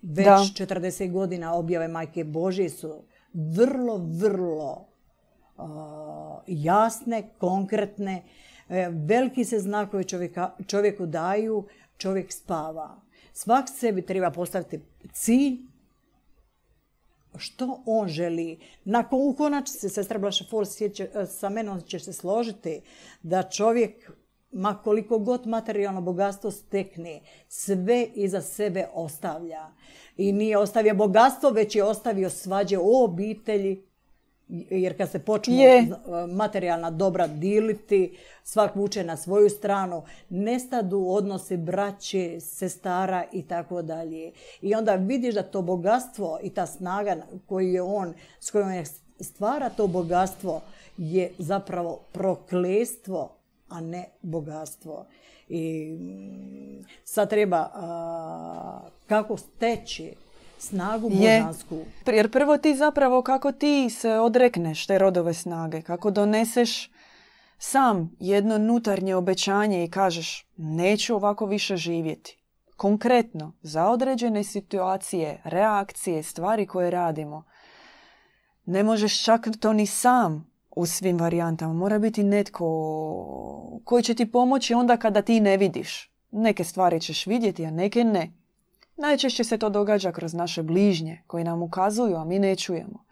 [0.02, 0.66] već da.
[0.66, 4.88] 40 godina objave Majke Božje su vrlo, vrlo
[6.46, 8.22] jasne, konkretne,
[8.68, 10.04] e, veliki se znakovi
[10.66, 11.64] čovjeku daju,
[11.96, 13.00] čovjek spava.
[13.32, 14.80] Svak sebi treba postaviti
[15.12, 15.58] cilj,
[17.36, 18.60] što on želi.
[18.84, 20.64] Nakon u konačnici, sestra Blaša Fol
[21.26, 22.80] sa menom će se složiti
[23.22, 24.10] da čovjek
[24.52, 29.66] ma koliko god materijalno bogatstvo stekne, sve iza sebe ostavlja.
[30.16, 33.82] I nije ostavio bogatstvo, već je ostavio svađe u obitelji,
[34.48, 35.54] jer kad se počnu
[36.34, 44.32] materijalna dobra diliti, svak vuče na svoju stranu, nestadu odnose braće, sestara i tako dalje.
[44.62, 48.84] I onda vidiš da to bogatstvo i ta snaga koju je on, s kojom je
[49.20, 50.60] stvara to bogatstvo,
[50.96, 53.37] je zapravo proklestvo
[53.68, 55.06] a ne bogatstvo.
[55.48, 57.70] I mm, sad treba
[59.06, 60.14] kako steći
[60.58, 61.78] snagu božansku.
[62.06, 66.90] Jer prvo ti zapravo kako ti se odrekneš te rodove snage, kako doneseš
[67.58, 72.38] sam jedno unutarnje obećanje i kažeš neću ovako više živjeti.
[72.76, 77.44] Konkretno, za određene situacije, reakcije, stvari koje radimo,
[78.64, 81.72] ne možeš čak to ni sam u svim varijantama.
[81.72, 82.64] Mora biti netko
[83.84, 86.10] koji će ti pomoći onda kada ti ne vidiš.
[86.30, 88.32] Neke stvari ćeš vidjeti, a neke ne.
[88.96, 93.04] Najčešće se to događa kroz naše bližnje koji nam ukazuju, a mi ne čujemo.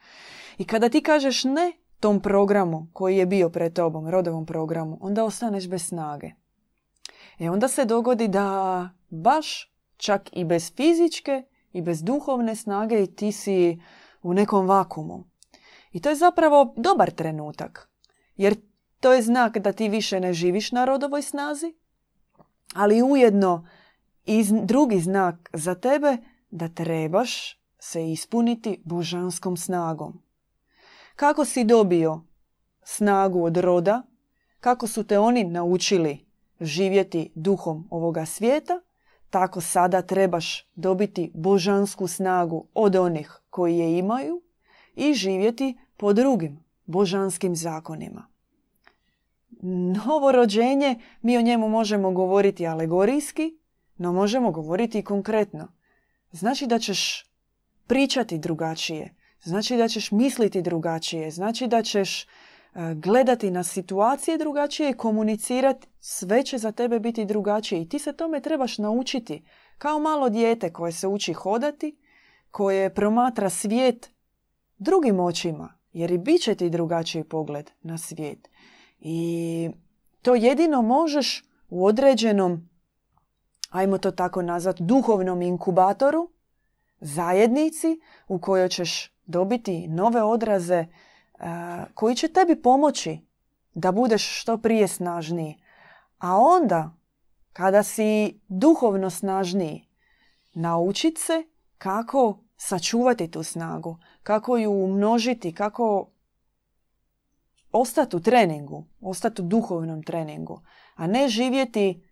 [0.59, 5.25] I kada ti kažeš ne tom programu koji je bio pred tobom, rodovom programu, onda
[5.25, 6.31] ostaneš bez snage.
[7.39, 13.07] E onda se dogodi da baš čak i bez fizičke i bez duhovne snage i
[13.07, 13.81] ti si
[14.23, 15.25] u nekom vakumu.
[15.97, 17.91] I to je zapravo dobar trenutak.
[18.37, 18.57] Jer
[19.01, 21.75] to je znak da ti više ne živiš na rodovoj snazi,
[22.75, 23.69] ali ujedno
[24.27, 26.17] i drugi znak za tebe
[26.51, 30.23] da trebaš se ispuniti božanskom snagom.
[31.15, 32.21] Kako si dobio
[32.85, 34.03] snagu od roda,
[34.61, 36.27] kako su te oni naučili
[36.61, 38.81] živjeti duhom ovoga svijeta,
[39.31, 44.43] tako sada trebaš dobiti božansku snagu od onih koji je imaju
[44.95, 48.27] i živjeti po drugim božanskim zakonima.
[50.07, 53.59] Novo rođenje, mi o njemu možemo govoriti alegorijski,
[53.97, 55.69] no možemo govoriti i konkretno.
[56.33, 57.25] Znači da ćeš
[57.87, 62.27] pričati drugačije, znači da ćeš misliti drugačije, znači da ćeš e,
[62.95, 68.13] gledati na situacije drugačije i komunicirati, sve će za tebe biti drugačije i ti se
[68.13, 69.45] tome trebaš naučiti.
[69.79, 71.99] Kao malo dijete koje se uči hodati,
[72.51, 74.11] koje promatra svijet
[74.79, 78.49] drugim očima, jer i bit će ti drugačiji pogled na svijet.
[79.01, 79.71] I
[80.23, 82.69] to jedino možeš u određenom,
[83.71, 86.31] ajmo to tako nazvati, duhovnom inkubatoru,
[87.01, 90.87] zajednici u kojoj ćeš dobiti nove odraze
[91.95, 93.19] koji će tebi pomoći
[93.75, 95.63] da budeš što prije snažniji.
[96.19, 96.91] A onda,
[97.53, 99.89] kada si duhovno snažniji,
[100.55, 101.45] naučit se
[101.79, 106.11] kako sačuvati tu snagu, kako ju umnožiti, kako
[107.73, 110.61] ostati u treningu, ostati u duhovnom treningu,
[110.95, 112.03] a ne živjeti,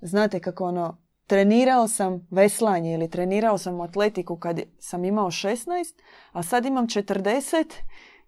[0.00, 5.66] znate kako ono, trenirao sam veslanje ili trenirao sam atletiku kad sam imao 16,
[6.32, 7.64] a sad imam 40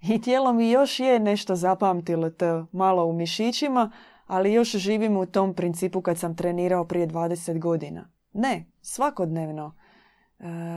[0.01, 3.91] i tijelo mi još je nešto zapamtilo to malo u mišićima,
[4.27, 8.11] ali još živim u tom principu kad sam trenirao prije 20 godina.
[8.33, 9.75] Ne, svakodnevno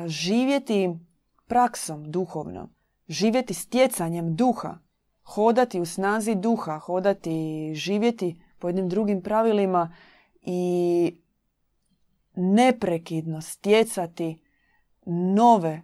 [0.07, 0.89] živjeti
[1.47, 2.69] praksom duhovnom,
[3.07, 4.77] živjeti stjecanjem duha,
[5.23, 9.93] hodati u snazi duha, hodati, živjeti po jednim drugim pravilima
[10.41, 11.21] i
[12.35, 14.41] neprekidno stjecati
[15.05, 15.81] nove e,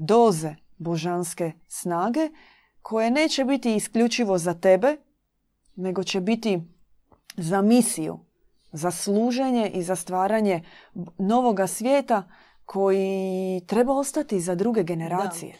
[0.00, 2.30] doze božanske snage
[2.82, 4.96] koje neće biti isključivo za tebe,
[5.76, 6.62] nego će biti
[7.36, 8.18] za misiju,
[8.72, 10.62] za služenje i za stvaranje
[11.18, 12.30] novoga svijeta
[12.66, 15.54] koji treba ostati za druge generacije.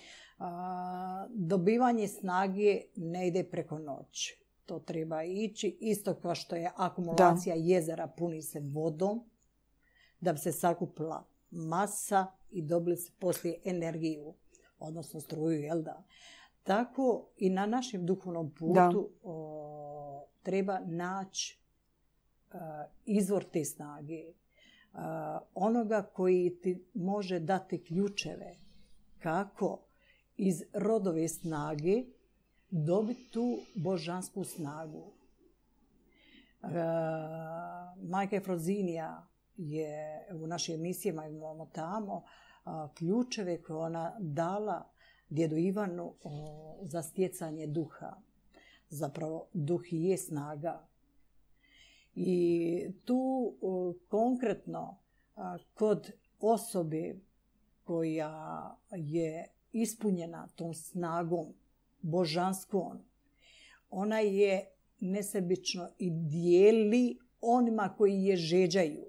[1.29, 4.45] dobivanje snage ne ide preko noći.
[4.67, 5.79] To treba ići.
[5.81, 9.31] Isto kao što je akumulacija jezera puni se vodom
[10.21, 14.35] da bi se sakupila masa i dobili se poslije energiju,
[14.79, 16.05] odnosno struju, jel da?
[16.63, 19.11] Tako i na našem duhovnom putu
[20.43, 21.61] treba naći
[23.05, 24.33] izvor te snage
[25.55, 28.57] onoga koji ti može dati ključeve
[29.19, 29.81] kako
[30.37, 32.05] iz rodove snage
[32.71, 35.13] dobiti tu božansku snagu.
[38.03, 39.27] Majka Efrozinija
[39.57, 42.25] je u našim emisijama imamo tamo
[42.95, 44.91] ključeve koje ona dala
[45.29, 46.15] djedu Ivanu
[46.83, 48.17] za stjecanje duha.
[48.89, 50.87] zapravo duh je snaga.
[52.15, 53.55] I tu
[54.09, 54.99] konkretno
[55.75, 57.17] kod osobe
[57.85, 61.55] koja je ispunjena tom snagom
[62.01, 62.99] božanstvom,
[63.91, 69.05] ona je nesebično i dijeli onima koji je žeđaju.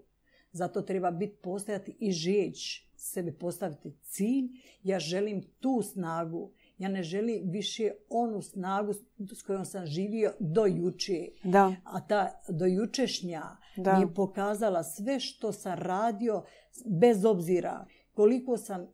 [0.51, 2.57] Zato treba biti postojati i žeđ,
[2.95, 4.47] sebi postaviti cilj.
[4.83, 6.51] Ja želim tu snagu.
[6.77, 8.93] Ja ne želim više onu snagu
[9.35, 11.27] s kojom sam živio do juče.
[11.43, 11.75] Da.
[11.83, 13.43] A ta dojučešnja
[13.77, 16.43] mi je pokazala sve što sam radio
[16.85, 18.87] bez obzira koliko sam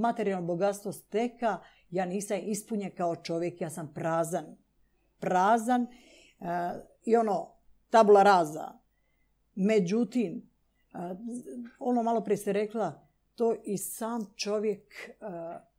[0.00, 1.58] materijalno bogatstvo steka,
[1.90, 4.44] ja nisam ispunjen kao čovjek, ja sam prazan.
[5.18, 5.86] Prazan e,
[7.04, 7.50] i ono,
[7.90, 8.72] tabula raza.
[9.54, 10.50] Međutim,
[10.94, 10.98] e,
[11.78, 15.14] ono malo prije se rekla, to i sam čovjek e,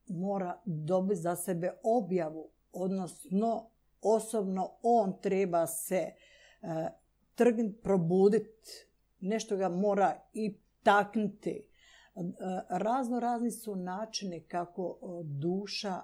[0.08, 3.70] mora dobiti za sebe objavu, odnosno
[4.02, 6.12] osobno on treba se
[7.36, 8.70] trgnuti, probuditi,
[9.20, 11.68] nešto ga mora i taknuti
[12.70, 16.02] Razno razni su načini kako duša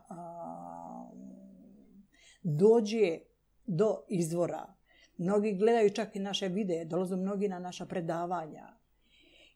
[2.43, 3.19] dođe
[3.65, 4.73] do izvora.
[5.17, 8.67] Mnogi gledaju čak i naše videe, dolaze mnogi na naša predavanja.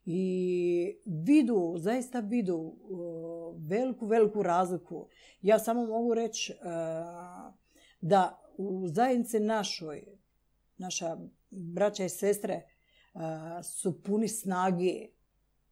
[0.06, 2.76] I vidu, zaista vidu
[3.70, 5.08] veliku, veliku razliku.
[5.42, 6.54] Ja samo mogu reći
[8.02, 10.06] da u zajednici našoj,
[10.78, 11.18] naša
[11.52, 12.62] braća i sestre
[13.64, 15.08] su puni snage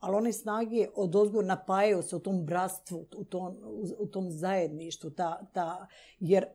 [0.04, 3.58] ali one snage od ozgo napajaju se u tom bratstvu, u tom,
[3.98, 5.10] u tom zajedništvu.
[5.10, 5.88] Ta, ta,
[6.20, 6.46] jer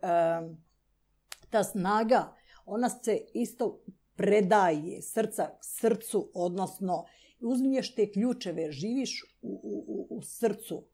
[1.50, 2.34] ta snaga,
[2.66, 3.80] ona se isto
[4.16, 7.04] predaje srca srcu, odnosno
[7.40, 10.84] uzmiješ te ključeve, živiš u, u, u srcu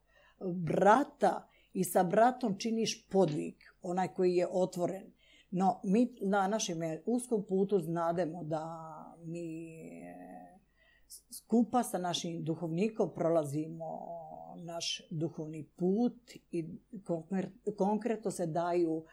[0.40, 5.12] brata i sa bratom činiš podvig, onaj koji je otvoren.
[5.50, 8.66] No, mi na našem uskom putu znademo da
[9.24, 9.78] mi
[11.30, 13.84] skupa sa našim duhovnikom prolazimo
[14.56, 16.64] naš duhovni put i
[17.76, 19.04] konkretno se daju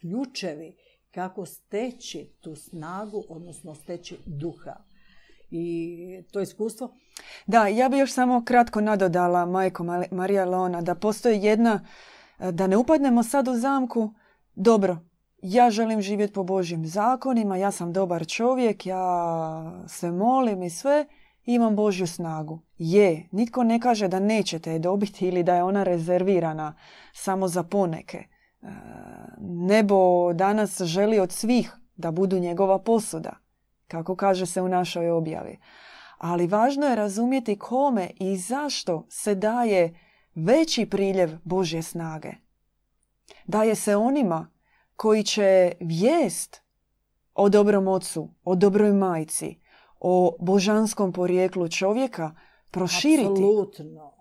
[0.00, 0.76] ključevi
[1.10, 4.91] kako steći tu snagu, odnosno steći duha.
[5.54, 6.94] I to iskustvo.
[7.46, 11.86] Da, ja bih još samo kratko nadodala majko Marija Leona da postoji jedna,
[12.38, 14.14] da ne upadnemo sad u zamku,
[14.54, 14.98] dobro,
[15.42, 21.06] ja želim živjeti po Božjim zakonima, ja sam dobar čovjek, ja se molim i sve,
[21.44, 22.60] imam Božju snagu.
[22.78, 26.74] Je, nitko ne kaže da nećete je dobiti ili da je ona rezervirana
[27.12, 28.18] samo za poneke.
[28.18, 28.26] E,
[29.38, 33.41] nebo danas želi od svih da budu njegova posuda,
[33.88, 35.58] kako kaže se u našoj objavi.
[36.18, 39.98] Ali važno je razumjeti kome i zašto se daje
[40.34, 42.30] veći priljev Božje snage.
[43.46, 44.50] Daje se onima
[44.96, 46.62] koji će vijest
[47.34, 49.58] o dobrom ocu, o dobroj majci,
[50.00, 52.34] o božanskom porijeklu čovjeka
[52.70, 53.28] proširiti.
[53.28, 54.12] Absolutno.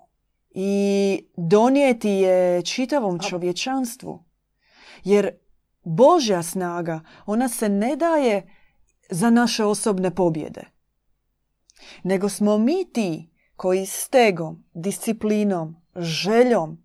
[0.49, 4.24] I donijeti je čitavom čovječanstvu.
[5.03, 5.32] Jer
[5.84, 8.61] Božja snaga, ona se ne daje
[9.12, 10.64] za naše osobne pobjede.
[12.03, 16.84] Nego smo mi ti koji stegom, disciplinom, željom,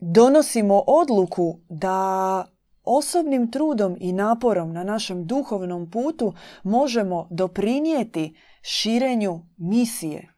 [0.00, 2.46] donosimo odluku da
[2.84, 6.32] osobnim trudom i naporom na našem duhovnom putu
[6.62, 10.34] možemo doprinijeti širenju misije.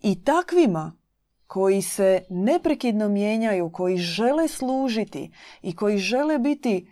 [0.00, 1.01] I takvima
[1.52, 5.30] koji se neprekidno mijenjaju, koji žele služiti
[5.62, 6.88] i koji žele biti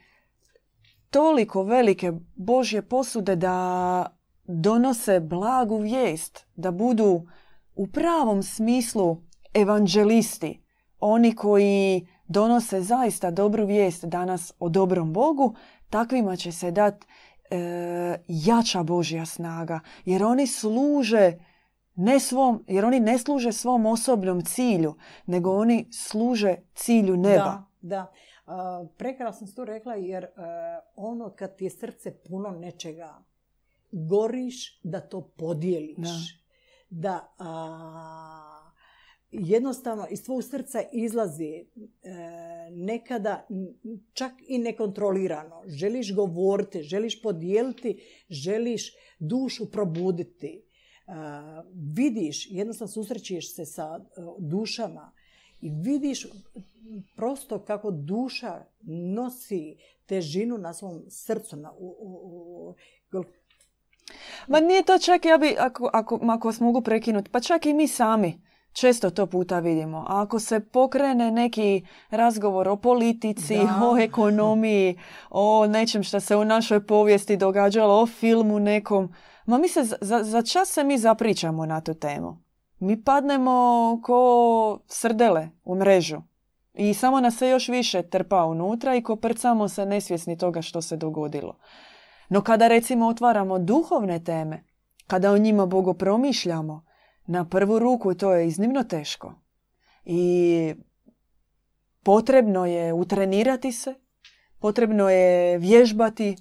[1.10, 4.06] toliko velike Božje posude da
[4.44, 7.26] donose blagu vijest, da budu
[7.74, 9.22] u pravom smislu
[9.54, 10.62] evanđelisti,
[10.98, 15.54] oni koji donose zaista dobru vijest danas o dobrom Bogu,
[15.90, 17.06] takvima će se dati
[17.50, 19.80] e, jača Božja snaga.
[20.04, 21.32] Jer oni služe
[22.00, 24.94] ne svom, jer oni ne služe svom osobnom cilju,
[25.26, 27.64] nego oni služe cilju neba.
[27.80, 28.12] Da,
[28.46, 28.86] da.
[28.96, 30.30] prekrasno sam to rekla jer e,
[30.96, 33.24] ono kad ti je srce puno nečega,
[33.92, 36.40] goriš da to podijeliš.
[36.90, 38.60] Da, da
[39.30, 41.64] jednostavno iz tvog srca izlazi e,
[42.70, 43.46] nekada
[44.12, 45.62] čak i nekontrolirano.
[45.66, 50.69] Želiš govoriti, želiš podijeliti, želiš dušu probuditi.
[51.74, 55.12] Vidiš, jednostavno susrećeš se sa e, dušama
[55.60, 56.26] i vidiš
[57.16, 58.64] prosto kako duša
[59.14, 61.56] nosi težinu na svom srcu.
[61.56, 62.74] Na, u,
[64.48, 67.74] Ma nije to čak, ja bi, ako, ako, ako vas mogu prekinuti, pa čak i
[67.74, 68.40] mi sami
[68.72, 69.98] Često to puta vidimo.
[69.98, 74.98] A ako se pokrene neki razgovor o politici, o ekonomiji,
[75.30, 79.14] o nečem što se u našoj povijesti događalo, o filmu nekom,
[79.46, 82.42] ma mi se, za, za čas se mi zapričamo na tu temu.
[82.78, 86.22] Mi padnemo ko srdele u mrežu.
[86.74, 90.96] I samo nas se još više trpa unutra i koprcamo se nesvjesni toga što se
[90.96, 91.58] dogodilo.
[92.28, 94.64] No kada recimo otvaramo duhovne teme,
[95.06, 96.84] kada o njima Bogo promišljamo,
[97.26, 99.34] na prvu ruku to je iznimno teško.
[100.04, 100.74] I
[102.02, 103.94] potrebno je utrenirati se,
[104.58, 106.36] potrebno je vježbati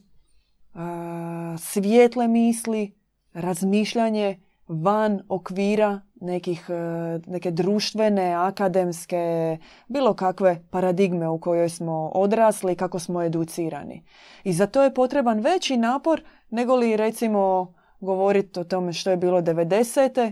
[1.57, 2.93] svijetle misli,
[3.34, 9.57] razmišljanje van okvira nekih, e, neke društvene, akademske,
[9.88, 14.03] bilo kakve paradigme u kojoj smo odrasli, kako smo educirani.
[14.43, 19.17] I za to je potreban veći napor nego li recimo govoriti o tome što je
[19.17, 20.20] bilo 90.
[20.20, 20.32] E,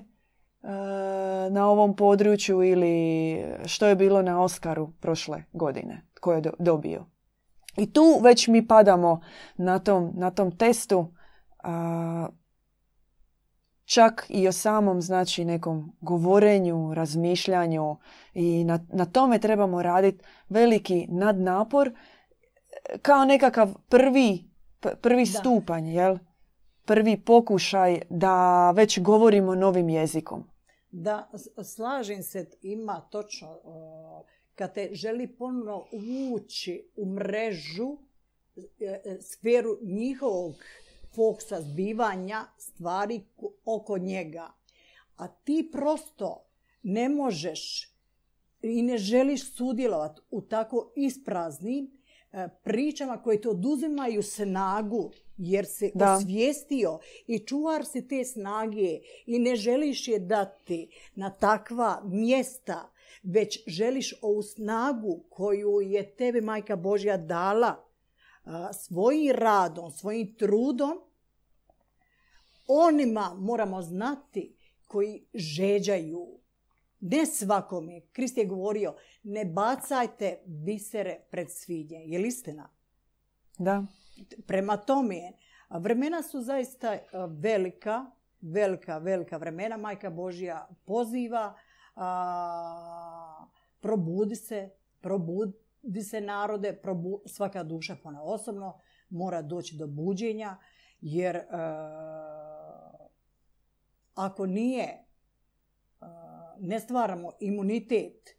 [1.49, 7.05] na ovom području ili što je bilo na Oskaru prošle godine koje je dobio.
[7.77, 9.21] I tu već mi padamo
[9.57, 11.13] na tom, na tom testu
[13.85, 17.97] čak i o samom znači nekom govorenju, razmišljanju
[18.33, 21.91] i na, na tome trebamo raditi veliki nadnapor
[23.01, 24.49] kao nekakav prvi,
[25.01, 26.17] prvi stupanj, jel?
[26.85, 30.43] prvi pokušaj da već govorimo novim jezikom.
[30.91, 31.29] Da,
[31.63, 33.59] slažem se, ima točno,
[34.57, 35.85] kad te želi ponovno
[36.33, 37.97] ući u mrežu,
[38.79, 40.55] e, e, sferu njihovog
[41.15, 43.21] foksa zbivanja stvari
[43.65, 44.51] oko njega.
[45.17, 46.45] A ti prosto
[46.83, 47.93] ne možeš
[48.61, 51.91] i ne želiš sudjelovati u tako ispraznim
[52.31, 56.13] e, pričama koje te oduzimaju snagu jer da.
[56.13, 62.91] osvijestio i čuvar si te snage i ne želiš je dati na takva mjesta,
[63.23, 67.87] već želiš ovu snagu koju je tebi majka Božja dala
[68.73, 70.99] svojim radom, svojim trudom,
[72.67, 76.39] onima moramo znati koji žeđaju.
[76.99, 78.01] Ne svakome.
[78.11, 81.99] Krist je govorio, ne bacajte bisere pred svidje.
[82.05, 82.69] Je li istina?
[83.57, 83.85] Da.
[84.47, 85.31] Prema tome,
[85.69, 86.97] vremena su zaista
[87.41, 88.05] velika,
[88.41, 89.77] velika, velika vremena.
[89.77, 91.53] Majka Božja poziva,
[93.79, 94.69] probudi se,
[95.01, 96.81] probudi se narode,
[97.25, 98.79] svaka duša pona osobno
[99.09, 100.57] mora doći do buđenja,
[101.01, 101.41] jer
[104.13, 105.05] ako nije,
[106.59, 108.29] ne stvaramo imunitet,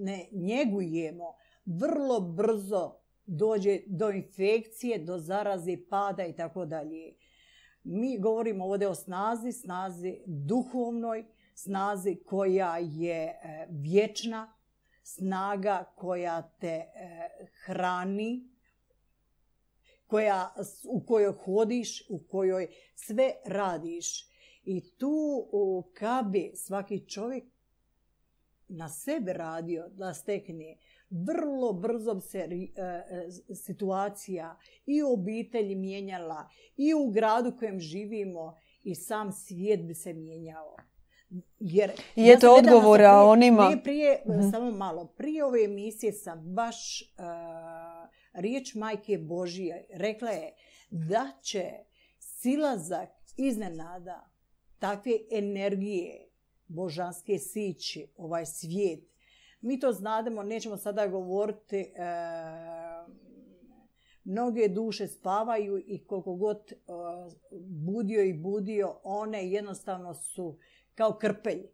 [0.00, 2.94] ne njegujemo, vrlo brzo
[3.26, 7.14] dođe do infekcije, do zaraze, pada i tako dalje.
[7.84, 11.24] Mi govorimo ovdje o snazi, snazi duhovnoj,
[11.58, 14.52] snazi koja je e, vječna,
[15.02, 16.88] snaga koja te e,
[17.64, 18.48] hrani,
[20.06, 20.54] koja,
[20.84, 24.28] u kojoj hodiš, u kojoj sve radiš.
[24.64, 25.48] I tu
[25.94, 27.44] kad bi svaki čovjek
[28.68, 30.76] na sebe radio da stekne,
[31.10, 32.74] vrlo brzo se e,
[33.54, 40.12] situacija i u obitelji mijenjala i u gradu kojem živimo i sam svijet bi se
[40.12, 40.76] mijenjao.
[41.60, 43.66] Jer I je to odgovora onima...
[43.66, 44.50] Prije, prije mhm.
[44.50, 50.54] samo malo, prije ove emisije sam baš uh, riječ majke Božije rekla je
[50.90, 51.64] da će
[52.18, 54.30] silazak iznenada
[54.78, 56.28] takve energije
[56.68, 59.04] božanske sići, ovaj svijet.
[59.60, 61.90] Mi to znademo, nećemo sada govoriti, e,
[64.24, 66.76] mnoge duše spavaju i koliko god e,
[67.60, 70.58] budio i budio, one jednostavno su
[70.98, 71.60] kao krpelj.
[71.60, 71.68] E,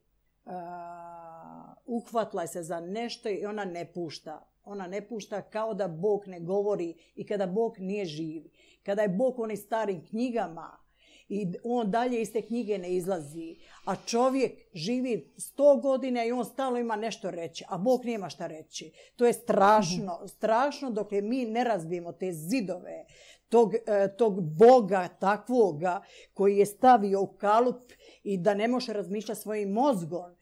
[1.87, 4.49] uhvatila se za nešto i ona ne pušta.
[4.65, 8.51] Ona ne pušta kao da Bog ne govori i kada Bog nije živi.
[8.83, 10.85] Kada je Bog u onim starim knjigama,
[11.29, 13.57] i on dalje iz te knjige ne izlazi.
[13.85, 18.47] A čovjek živi sto godina i on stalno ima nešto reći, a Bog nema šta
[18.47, 18.93] reći.
[19.17, 23.05] To je strašno, strašno dok je mi ne razbijemo te zidove
[23.49, 26.03] tog, e, tog Boga takvoga
[26.35, 27.83] koji je stavio u kalup
[28.23, 30.37] i da ne može razmišljati svojim mozgom.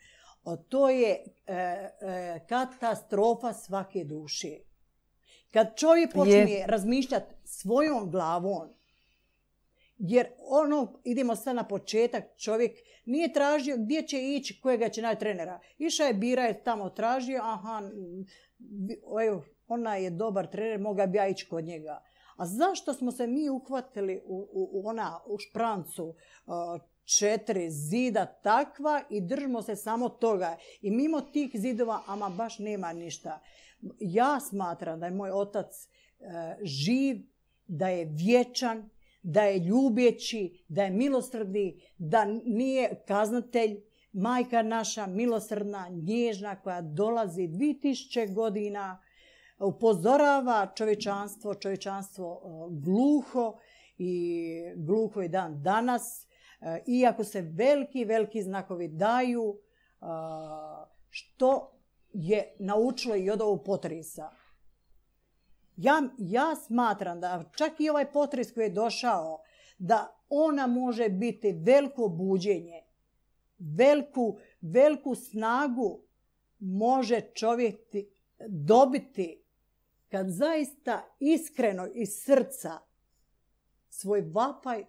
[0.45, 1.91] O, to je e, e,
[2.49, 4.59] katastrofa svake duše.
[5.51, 8.69] Kad čovjek počne razmišljati svojom glavom,
[9.99, 15.21] jer ono, idemo sad na početak, čovjek nije tražio gdje će ići, kojega će naći
[15.21, 15.61] trenera.
[15.79, 17.83] Išao je, bira je tamo tražio, aha,
[19.27, 22.03] evo, ona je dobar trener, moga bi ja ići kod njega.
[22.43, 26.15] A zašto smo se mi uhvatili u, u, ona, u šprancu
[27.19, 30.57] četiri zida takva i držimo se samo toga.
[30.81, 33.41] I mimo tih zidova, ama baš nema ništa.
[34.01, 35.87] Ja smatram da je moj otac e,
[36.63, 37.17] živ,
[37.67, 38.91] da je vječan,
[39.23, 43.81] da je ljubjeći, da je milosrdni, da nije kaznatelj,
[44.13, 48.99] majka naša milosrdna, nježna koja dolazi 2000 godina,
[49.63, 53.59] upozorava čovječanstvo, čovječanstvo e, gluho
[53.99, 56.27] i gluho je dan danas,
[56.61, 60.05] e, iako se veliki, veliki znakovi daju, e,
[61.11, 61.73] što
[62.13, 64.31] je naučilo i od ovog potresa.
[65.77, 69.41] Ja, ja smatram da čak i ovaj potres koji je došao,
[69.79, 72.83] da ona može biti veliko buđenje,
[73.59, 76.01] veliku, veliku snagu
[76.59, 77.81] može čovjek
[78.49, 79.42] dobiti
[80.13, 82.79] kad zaista iskreno iz srca
[83.89, 84.85] svoj vapaj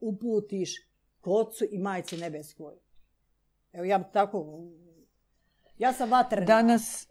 [0.00, 0.70] uputiš
[1.20, 2.74] kocu i majci nebeskoj.
[3.72, 4.64] Evo ja tako,
[5.78, 6.46] ja sam vatrena.
[6.46, 7.08] Danas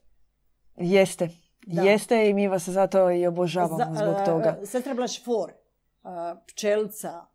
[0.75, 1.29] jeste.
[1.67, 4.59] Jeste i mi vas zato i obožavamo zbog toga.
[4.65, 5.51] Sestra Blašfor,
[6.47, 7.25] pčelca,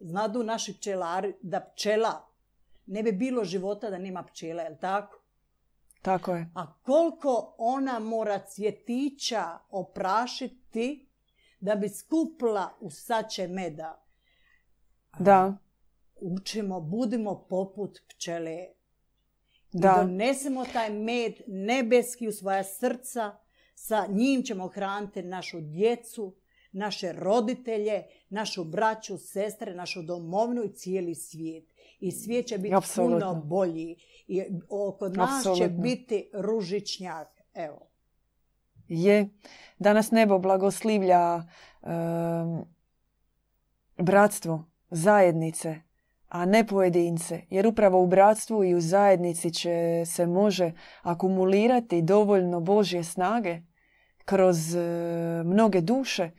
[0.00, 2.28] znadu naši pčelari da pčela
[2.86, 5.21] ne bi bilo života da nema pčela, jel tako?
[6.02, 6.50] Tako je.
[6.54, 11.08] A koliko ona mora cvjetića oprašiti
[11.60, 14.04] da bi skupla u sače meda.
[15.18, 15.56] Da.
[16.20, 18.58] Učimo, budimo poput pčele.
[19.72, 19.88] Da.
[19.88, 23.36] I donesemo taj med nebeski u svoja srca.
[23.74, 26.36] Sa njim ćemo hraniti našu djecu,
[26.72, 31.71] naše roditelje, našu braću, sestre, našu domovnu i cijeli svijet
[32.02, 33.96] i svijet će biti puno bolji.
[34.26, 37.28] I oko nas će biti ružičnjak.
[37.54, 37.88] Evo.
[38.88, 39.28] Je.
[39.78, 41.42] Danas nebo blagoslivlja
[43.98, 45.76] bratstvo, zajednice,
[46.28, 47.40] a ne pojedince.
[47.50, 50.72] Jer upravo u bratstvu i u zajednici će se može
[51.02, 53.60] akumulirati dovoljno Božje snage
[54.24, 54.80] kroz e,
[55.44, 56.30] mnoge duše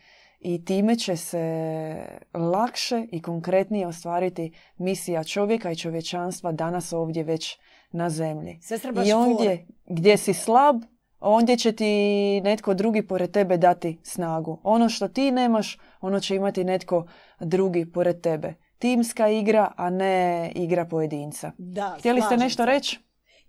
[0.44, 1.96] i time će se
[2.34, 7.58] lakše i konkretnije ostvariti misija čovjeka i čovječanstva danas ovdje već
[7.92, 8.60] na zemlji.
[9.06, 10.82] I ondje gdje si slab,
[11.20, 14.60] ondje će ti netko drugi pored tebe dati snagu.
[14.64, 17.06] Ono što ti nemaš, ono će imati netko
[17.40, 18.54] drugi pored tebe.
[18.78, 21.52] Timska igra, a ne igra pojedinca.
[21.58, 23.00] Da, Htjeli ste nešto reći?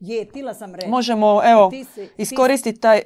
[0.01, 0.89] Je, tila sam reći.
[0.89, 1.71] Možemo, evo,
[2.17, 3.01] iskoristiti taj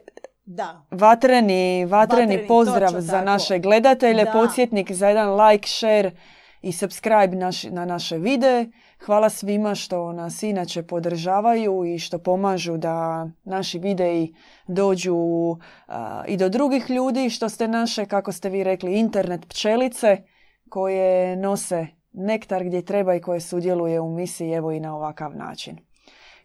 [0.48, 0.82] da.
[0.90, 4.32] Vatreni, vatreni, pozdrav za naše gledatelje, da.
[4.32, 6.10] podsjetnik za jedan like, share
[6.62, 8.66] i subscribe naš, na naše videe.
[9.06, 14.34] Hvala svima što nas inače podržavaju i što pomažu da naši videi
[14.66, 15.16] dođu
[16.28, 20.16] i do drugih ljudi, što ste naše, kako ste vi rekli, internet pčelice
[20.68, 25.87] koje nose nektar gdje treba i koje sudjeluje u misiji evo i na ovakav način.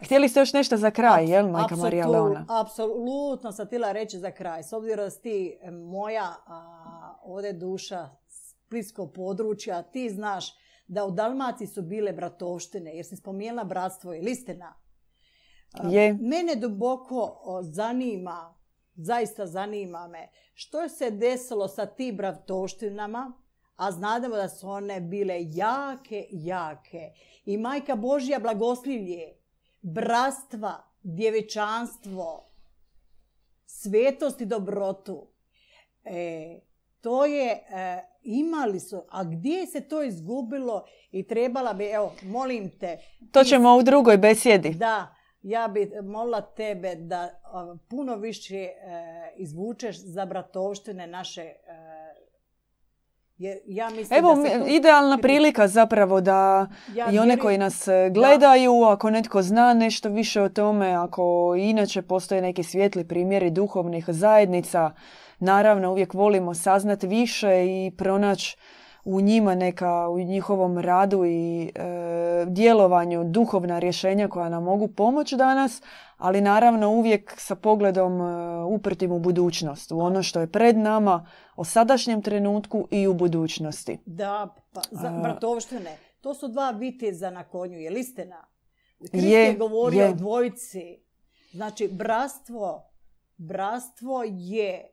[0.06, 2.46] Htjeli ste još nešto za kraj, jel, majka Marija Leona?
[2.50, 4.64] Apsolutno sam htjela reći za kraj.
[4.64, 6.36] S obzirom da ti e, moja
[7.24, 10.46] ovdje duša splitskog područja, ti znaš
[10.88, 14.74] da u Dalmaciji su bile bratovštine, jer si spomenula bratstvo i listina.
[15.84, 16.14] Je.
[16.14, 18.56] Mene duboko zanima,
[18.96, 23.34] zaista zanima me, što je se desilo sa tim bratovštinama,
[23.76, 27.12] a znademo da su one bile jake, jake.
[27.46, 29.43] I majka Božja blagoslivlje
[29.84, 32.50] brastva, djevičanstvo,
[33.66, 35.28] svetost i dobrotu.
[36.04, 36.60] E,
[37.02, 42.70] to je, e, imali su, a gdje se to izgubilo i trebala bi, evo, molim
[42.80, 42.98] te.
[43.32, 44.74] To ćemo u drugoj besjedi.
[44.74, 47.30] Da, ja bi molila tebe da
[47.90, 48.74] puno više e,
[49.38, 51.54] izvučeš za bratovštine naše
[53.40, 54.36] e, ja mislim Evo,
[54.68, 56.68] idealna prilika zapravo da
[57.12, 62.42] i one koji nas gledaju, ako netko zna nešto više o tome, ako inače postoje
[62.42, 64.92] neki svijetli primjeri duhovnih zajednica,
[65.40, 68.58] naravno uvijek volimo saznati više i pronaći
[69.04, 75.36] u njima neka, u njihovom radu i e, djelovanju duhovna rješenja koja nam mogu pomoći
[75.36, 75.82] danas,
[76.18, 81.28] ali naravno uvijek sa pogledom e, uprtim u budućnost, u ono što je pred nama,
[81.56, 83.98] o sadašnjem trenutku i u budućnosti.
[84.06, 88.46] Da, pa za bratovštine, to su dva viteza na konju, je listina?
[89.12, 91.04] Krist je, je govorio o dvojici.
[91.52, 92.92] Znači, bratstvo,
[93.38, 94.90] bratstvo je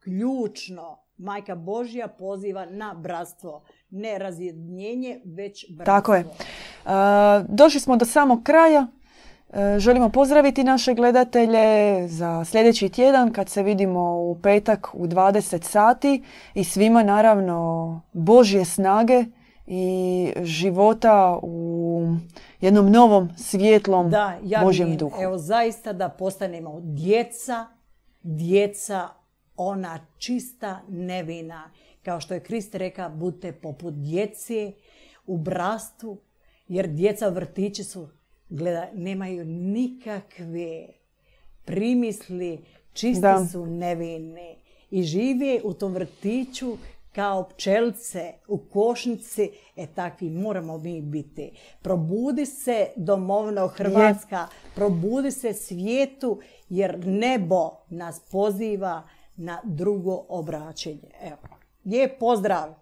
[0.00, 1.01] ključno.
[1.16, 3.62] Majka Božja poziva na bratstvo.
[3.90, 5.84] Ne razjednjenje, već bratstvo.
[5.84, 6.24] Tako je.
[7.48, 8.86] došli smo do samog kraja.
[9.52, 15.62] E, želimo pozdraviti naše gledatelje za sljedeći tjedan kad se vidimo u petak u 20
[15.62, 16.22] sati
[16.54, 19.24] i svima naravno Božje snage
[19.66, 22.00] i života u
[22.60, 25.22] jednom novom, svijetlom da, ja Božjem duhu.
[25.22, 27.66] Evo zaista da postanemo djeca,
[28.22, 29.08] djeca
[29.62, 31.70] ona čista nevina.
[32.02, 34.72] Kao što je Krist rekao, budite poput djece
[35.26, 36.18] u brastvu,
[36.68, 38.08] jer djeca u vrtići su,
[38.48, 40.86] gleda, nemaju nikakve
[41.64, 43.46] primisli, čisti Da.
[43.52, 44.54] su nevine
[44.90, 46.76] i žive u tom vrtiću
[47.14, 51.50] kao pčelce u košnici, e takvi moramo mi biti.
[51.82, 59.02] Probudi se domovno Hrvatska, probudi se svijetu, jer nebo nas poziva
[59.36, 61.10] na drugo obraćenje.
[61.22, 61.48] Evo,
[61.84, 62.74] je pozdrav.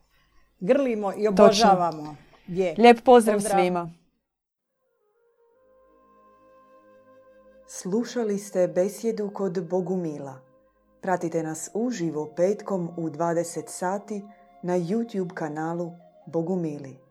[0.61, 2.17] Grlimo i obožavamo.
[2.47, 2.75] Je.
[2.79, 3.61] Lijep pozdrav, Pozdrav.
[3.61, 3.91] svima.
[7.69, 10.41] Slušali ste besjedu kod Bogumila.
[11.01, 14.23] Pratite nas uživo petkom u 20 sati
[14.63, 15.93] na YouTube kanalu
[16.27, 17.10] Bogumili.